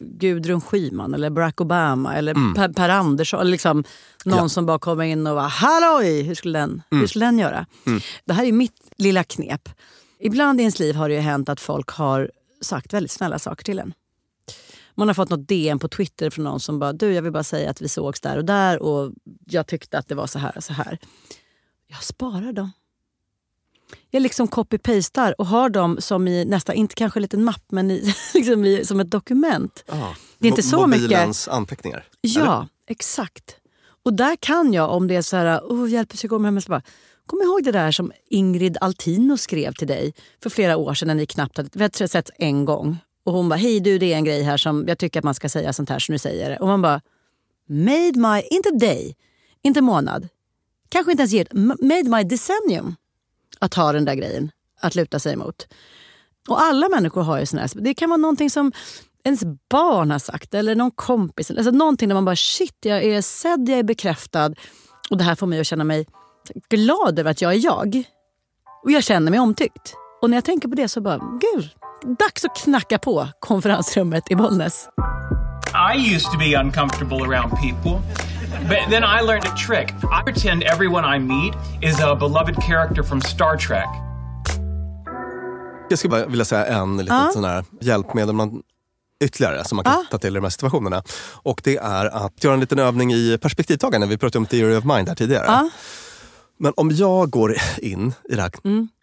Gudrun 0.00 0.60
Schyman 0.60 1.14
eller 1.14 1.30
Barack 1.30 1.60
Obama 1.60 2.14
eller 2.14 2.54
per, 2.54 2.68
per 2.72 2.88
Andersson, 2.88 3.40
eller 3.40 3.50
liksom 3.50 3.84
någon 4.24 4.38
Ja. 4.38 4.48
som 4.48 4.66
bara 4.66 4.78
kommer 4.78 5.04
in 5.04 5.26
och 5.26 5.36
bara 5.36 5.46
halloj, 5.46 6.22
hur 6.22 6.34
skulle 6.34 6.58
den, 6.58 6.82
hur 6.90 7.06
skulle 7.06 7.24
den 7.24 7.38
göra? 7.38 7.66
Det 8.24 8.32
här 8.32 8.44
är 8.44 8.52
mitt 8.52 8.90
lilla 8.96 9.24
knep. 9.24 9.68
Ibland 10.20 10.60
i 10.60 10.62
ens 10.62 10.78
liv 10.78 10.94
har 10.94 11.08
det 11.08 11.14
ju 11.14 11.20
hänt 11.20 11.48
att 11.48 11.60
folk 11.60 11.88
har 11.90 12.30
sagt 12.60 12.92
väldigt 12.92 13.10
snälla 13.12 13.38
saker 13.38 13.64
till 13.64 13.78
en. 13.78 13.92
Man 14.94 15.08
har 15.08 15.14
fått 15.14 15.30
något 15.30 15.48
DM 15.48 15.78
på 15.78 15.88
Twitter 15.88 16.30
från 16.30 16.44
någon 16.44 16.60
som 16.60 16.78
bara 16.78 16.92
du 16.92 17.12
jag 17.12 17.22
vill 17.22 17.32
bara 17.32 17.44
säga 17.44 17.70
att 17.70 17.82
vi 17.82 17.88
sågs 17.88 18.20
där 18.20 18.36
och 18.36 18.44
där 18.44 18.82
och 18.82 19.12
jag 19.50 19.66
tyckte 19.66 19.98
att 19.98 20.08
det 20.08 20.14
var 20.14 20.26
så 20.26 20.38
här 20.38 20.52
och 20.56 20.64
så 20.64 20.72
här. 20.72 20.98
Jag 21.86 22.02
sparar 22.02 22.52
dem. 22.52 22.70
Jag 24.10 24.22
liksom 24.22 24.48
copy-pastar 24.48 25.34
och 25.38 25.46
har 25.46 25.68
dem 25.68 25.96
som 26.00 26.28
i 26.28 26.44
nästan, 26.44 26.74
inte 26.74 26.94
kanske 26.94 27.18
en 27.18 27.22
liten 27.22 27.44
mapp, 27.44 27.64
men 27.68 27.90
i, 27.90 28.14
liksom 28.34 28.64
i, 28.64 28.84
som 28.84 29.00
ett 29.00 29.10
dokument. 29.10 29.84
Det 30.38 30.48
är 30.48 30.50
inte 30.50 30.62
Mo- 30.62 30.70
så 30.70 30.86
mycket. 30.86 31.02
Mobilens 31.02 31.48
anteckningar. 31.48 32.04
Ja, 32.20 32.68
exakt. 32.88 33.56
Och 34.04 34.14
där 34.14 34.36
kan 34.36 34.72
jag, 34.72 34.90
om 34.90 35.08
det 35.08 35.16
är 35.16 35.22
så 35.22 35.36
här, 35.36 35.60
oh, 35.60 35.90
hjälp, 35.90 36.08
jag 36.22 36.30
går 36.30 36.44
hem, 36.44 36.60
så 36.60 36.70
bara, 36.70 36.82
kom 37.26 37.42
ihåg 37.42 37.64
det 37.64 37.72
där 37.72 37.90
som 37.90 38.12
Ingrid 38.30 38.76
Altino 38.80 39.36
skrev 39.36 39.72
till 39.72 39.88
dig 39.88 40.14
för 40.42 40.50
flera 40.50 40.76
år 40.76 40.94
sedan 40.94 41.08
när 41.08 41.14
ni 41.14 41.26
knappt 41.26 41.56
hade, 41.56 41.70
vi 41.72 41.82
hade 41.82 42.08
setts 42.08 42.30
en 42.38 42.64
gång. 42.64 42.98
Och 43.24 43.32
hon 43.32 43.48
bara, 43.48 43.56
hej 43.56 43.80
du 43.80 43.98
det 43.98 44.12
är 44.12 44.16
en 44.16 44.24
grej 44.24 44.42
här 44.42 44.56
som 44.56 44.84
jag 44.88 44.98
tycker 44.98 45.20
att 45.20 45.24
man 45.24 45.34
ska 45.34 45.48
säga 45.48 45.72
sånt 45.72 45.88
här 45.88 45.98
så 45.98 46.12
nu 46.12 46.18
säger 46.18 46.50
det. 46.50 46.56
Och 46.56 46.66
man 46.66 46.82
bara, 46.82 47.00
made 47.68 48.12
my, 48.16 48.42
inte 48.50 48.70
day, 48.70 49.16
inte 49.62 49.80
månad, 49.80 50.28
kanske 50.88 51.12
inte 51.12 51.20
ens 51.20 51.34
year, 51.34 51.48
made 51.82 52.16
my 52.16 52.24
decennium 52.24 52.96
att 53.62 53.74
ha 53.74 53.92
den 53.92 54.04
där 54.04 54.14
grejen 54.14 54.50
att 54.80 54.94
luta 54.94 55.18
sig 55.18 55.32
emot. 55.32 55.66
Och 56.48 56.60
alla 56.60 56.88
människor 56.88 57.22
har 57.22 57.40
ju 57.40 57.46
såna 57.46 57.62
här, 57.62 57.70
det 57.74 57.94
kan 57.94 58.10
vara 58.10 58.16
någonting 58.16 58.50
som 58.50 58.72
ens 59.24 59.42
barn 59.70 60.10
har 60.10 60.18
sagt 60.18 60.54
eller 60.54 60.74
någon 60.74 60.90
kompis. 60.90 61.50
Alltså 61.50 61.70
någonting 61.70 62.08
där 62.08 62.14
man 62.14 62.24
bara 62.24 62.36
shit, 62.36 62.76
jag 62.80 63.04
är 63.04 63.22
sedd, 63.22 63.68
jag 63.68 63.78
är 63.78 63.82
bekräftad. 63.82 64.54
Och 65.10 65.18
det 65.18 65.24
här 65.24 65.34
får 65.34 65.46
mig 65.46 65.60
att 65.60 65.66
känna 65.66 65.84
mig 65.84 66.06
glad 66.70 67.18
över 67.18 67.30
att 67.30 67.42
jag 67.42 67.52
är 67.54 67.64
jag. 67.64 68.02
Och 68.84 68.90
jag 68.90 69.04
känner 69.04 69.30
mig 69.30 69.40
omtyckt. 69.40 69.94
Och 70.22 70.30
när 70.30 70.36
jag 70.36 70.44
tänker 70.44 70.68
på 70.68 70.74
det 70.74 70.88
så 70.88 71.00
bara, 71.00 71.18
gud, 71.18 71.70
dags 72.18 72.44
att 72.44 72.56
knacka 72.56 72.98
på 72.98 73.28
konferensrummet 73.40 74.30
i 74.30 74.36
Bollnäs. 74.36 74.88
I 75.94 76.14
used 76.14 76.32
to 76.32 76.38
be 76.38 76.60
uncomfortable 76.60 77.16
around 77.16 77.52
people, 77.52 78.00
but 78.68 78.90
then 78.90 79.02
I 79.04 79.20
learned 79.26 79.44
a 79.44 79.56
trick. 79.66 79.88
I 79.90 80.22
pretend 80.24 80.62
everyone 80.64 81.16
I 81.16 81.18
meet 81.18 81.54
is 81.82 82.00
a 82.00 82.14
beloved 82.16 82.56
character 82.62 83.02
from 83.02 83.20
Star 83.20 83.56
Trek. 83.56 83.88
Jag 85.90 85.98
skulle 85.98 86.10
bara 86.10 86.26
vilja 86.26 86.44
säga 86.44 86.66
en 86.66 86.96
liten 86.96 87.32
sån 87.32 87.44
här 87.44 87.64
hjälpmedel 87.80 88.34
man, 88.34 88.62
ytterligare 89.24 89.64
som 89.64 89.76
man 89.76 89.84
kan 89.84 90.06
ta 90.10 90.18
till 90.18 90.30
i 90.30 90.34
de 90.34 90.42
här 90.42 90.50
situationerna. 90.50 91.02
Och 91.42 91.60
det 91.64 91.76
är 91.76 92.06
att 92.26 92.44
göra 92.44 92.54
en 92.54 92.60
liten 92.60 92.78
övning 92.78 93.12
i 93.12 93.38
perspektivtagande. 93.42 94.06
Vi 94.06 94.18
pratade 94.18 94.38
om 94.38 94.46
theory 94.46 94.76
of 94.76 94.84
mind 94.84 95.08
här 95.08 95.14
tidigare. 95.14 95.70
Men 96.58 96.72
om 96.76 96.90
jag 96.90 97.30
går 97.30 97.56
in 97.78 98.14
i 98.28 98.34
det 98.34 98.42
här 98.42 98.50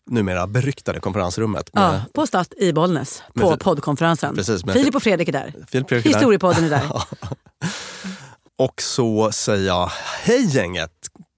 numera 0.09 0.47
beryktade 0.47 0.99
konferensrummet 0.99 1.73
med 1.73 1.83
Ja, 1.83 2.01
på 2.13 2.27
Stat 2.27 2.53
i 2.57 2.73
Bollnäs, 2.73 3.23
på 3.33 3.49
Men- 3.49 3.59
poddkonferensen. 3.59 4.35
Precis, 4.35 4.65
men- 4.65 4.73
Filip 4.73 4.95
och 4.95 5.03
Fredrik 5.03 5.27
är 5.27 5.31
där. 5.31 5.53
Filip 5.67 5.89
Fredrik 5.89 6.05
är 6.05 6.09
där. 6.09 6.17
Historiepodden 6.19 6.63
är 6.63 6.69
där. 6.69 6.83
Och 8.59 8.81
så 8.81 9.31
säger 9.31 9.67
jag, 9.67 9.91
hej 10.23 10.45
gänget! 10.55 10.91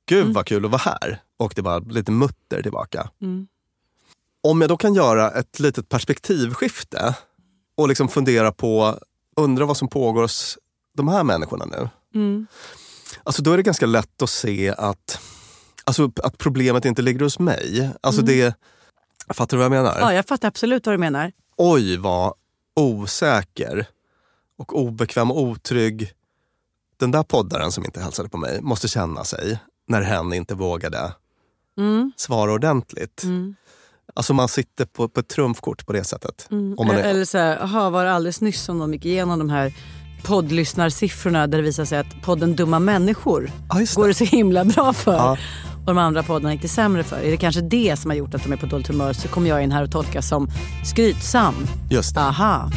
Gud 0.06 0.34
vad 0.34 0.46
kul 0.46 0.66
att 0.66 0.72
vara 0.72 0.82
här. 0.82 1.22
Och 1.38 1.54
det 1.56 1.62
var 1.62 1.82
lite 1.82 2.12
mutter 2.12 2.62
tillbaka. 2.64 3.10
Om 4.44 4.62
jag 4.62 4.70
då 4.70 4.78
kan 4.78 4.94
göra 4.94 5.32
ett 5.32 5.60
litet 5.60 5.90
perspektivskifte 5.90 7.16
och 7.76 7.88
liksom 7.88 8.08
fundera 8.08 8.52
på, 8.52 9.00
undra 9.36 9.66
vad 9.66 9.78
som 9.78 9.88
pågår 9.88 10.22
hos 10.22 10.58
de 10.98 11.08
här 11.08 11.24
människorna 11.24 11.66
nu. 11.66 11.90
Alltså 13.24 13.42
då 13.42 13.52
är 13.52 13.58
det 13.58 13.64
ganska 13.64 13.86
lätt 13.86 14.22
att 14.22 14.30
se 14.30 14.74
att, 14.78 15.20
alltså, 15.84 16.12
att 16.24 16.38
problemet 16.38 16.86
inte 16.86 17.02
ligger 17.02 17.20
hos 17.20 17.40
mig. 17.40 17.92
Alltså 18.02 18.22
det, 18.22 18.56
fattar 19.34 19.58
du 19.58 19.64
vad 19.64 19.66
jag 19.66 19.84
menar? 19.84 20.00
Ja, 20.00 20.14
jag 20.14 20.26
fattar 20.26 20.48
absolut 20.48 20.86
vad 20.86 20.94
du 20.94 21.00
menar. 21.00 21.32
oj 21.58 21.98
vad 21.98 22.34
osäker 22.76 23.86
och 24.58 24.80
obekväm 24.80 25.32
och 25.32 25.42
otrygg 25.42 26.14
den 27.02 27.12
där 27.12 27.24
poddaren 27.24 27.72
som 27.72 27.86
inte 27.86 28.02
hälsade 28.02 28.30
på 28.30 28.38
mig 28.38 28.62
måste 28.62 28.88
känna 28.88 29.24
sig 29.24 29.60
när 29.88 30.02
hen 30.02 30.34
inte 30.34 30.56
vågade 30.56 31.14
svara 32.16 32.52
ordentligt. 32.52 33.24
Alltså 34.14 34.34
man 34.34 34.48
sitter 34.48 34.86
på, 34.86 35.10
på 35.10 35.20
ett 35.20 35.28
trumfkort 35.28 35.86
på 35.86 35.94
det 35.94 36.04
sättet. 36.04 36.48
Om 36.50 36.76
man 36.88 36.90
är, 36.90 37.04
Eller 37.04 37.26
så 37.26 37.38
här, 37.38 37.64
aha, 37.64 37.90
var 37.90 38.06
det 38.06 38.14
alldeles 38.14 38.42
nyss 38.42 38.62
som 38.62 38.80
de 38.80 38.94
gick 38.94 39.06
igenom 39.06 39.40
de 39.40 39.50
här 39.50 39.74
poddlyssnarsiffrorna 40.24 41.48
där 41.48 41.58
det 41.58 41.64
visar 41.64 41.86
sig 41.86 42.00
att 42.00 42.22
podden 42.22 42.56
Dumma 42.56 42.80
människor 42.80 43.52
Ja, 43.70 43.80
just 43.80 43.96
går 43.96 44.08
det 44.08 44.14
så 44.14 44.24
himla 44.24 44.66
bra 44.66 44.94
för. 44.94 45.14
Ja. 45.14 45.38
Och 45.80 45.88
de 45.88 45.98
andra 45.98 46.24
poddarna 46.24 46.54
gick 46.54 46.62
det 46.62 46.68
sämre 46.68 47.04
för. 47.04 47.18
Är 47.18 47.32
det 47.32 47.38
kanske 47.38 47.62
det 47.62 48.00
som 48.00 48.12
har 48.12 48.18
gjort 48.18 48.34
att 48.34 48.44
de 48.44 48.54
är 48.54 48.58
på 48.58 48.66
dåligt 48.66 48.88
humör 48.88 49.14
så 49.14 49.28
kommer 49.28 49.50
jag 49.50 49.64
in 49.64 49.72
här 49.72 49.84
och 49.84 49.92
tolkas 49.92 50.28
som 50.28 50.48
skrytsam. 50.86 51.56
Just 51.90 52.16
det. 52.16 52.22
Aha. 52.22 52.72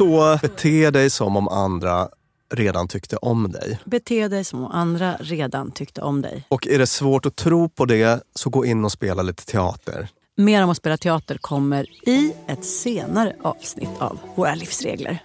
Så 0.00 0.38
bete 0.42 0.90
dig 0.90 1.10
som 1.10 1.36
om 1.36 1.48
andra 1.48 2.08
redan 2.54 2.88
tyckte 2.88 3.16
om 3.16 3.52
dig. 3.52 3.78
Bete 3.84 4.28
dig 4.28 4.44
som 4.44 4.64
om 4.64 4.70
andra 4.70 5.16
redan 5.20 5.70
tyckte 5.70 6.02
om 6.02 6.22
dig. 6.22 6.46
Och 6.48 6.66
är 6.66 6.78
det 6.78 6.86
svårt 6.86 7.26
att 7.26 7.36
tro 7.36 7.68
på 7.68 7.84
det, 7.84 8.22
så 8.34 8.50
gå 8.50 8.64
in 8.64 8.84
och 8.84 8.92
spela 8.92 9.22
lite 9.22 9.46
teater. 9.46 10.08
Mer 10.36 10.64
om 10.64 10.70
att 10.70 10.76
spela 10.76 10.96
teater 10.96 11.38
kommer 11.40 12.08
i 12.08 12.32
ett 12.48 12.64
senare 12.64 13.36
avsnitt 13.42 13.90
av 13.98 14.18
Våra 14.34 14.54
livsregler. 14.54 15.22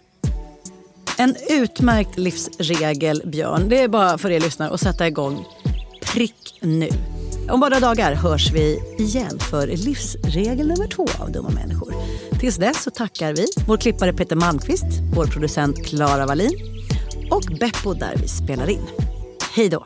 En 1.17 1.35
utmärkt 1.49 2.17
livsregel, 2.17 3.21
Björn, 3.25 3.69
det 3.69 3.81
är 3.81 3.87
bara 3.87 4.17
för 4.17 4.31
er 4.31 4.39
lyssnare 4.39 4.73
att 4.73 4.81
sätta 4.81 5.07
igång 5.07 5.45
prick 6.01 6.59
nu. 6.61 6.89
Om 7.49 7.59
bara 7.59 7.79
dagar 7.79 8.13
hörs 8.13 8.51
vi 8.51 8.79
igen 8.97 9.39
för 9.39 9.67
livsregel 9.67 10.67
nummer 10.67 10.87
två 10.87 11.05
av 11.19 11.31
Dumma 11.31 11.49
människor. 11.49 11.93
Tills 12.39 12.57
dess 12.57 12.83
så 12.83 12.91
tackar 12.91 13.33
vi 13.33 13.45
vår 13.67 13.77
klippare 13.77 14.13
Peter 14.13 14.35
Malmqvist, 14.35 14.85
vår 15.15 15.25
producent 15.25 15.85
Klara 15.85 16.25
Wallin 16.25 16.53
och 17.31 17.43
Beppo 17.59 17.93
där 17.93 18.15
vi 18.21 18.27
spelar 18.27 18.69
in. 18.69 18.87
Hej 19.53 19.69
då! 19.69 19.85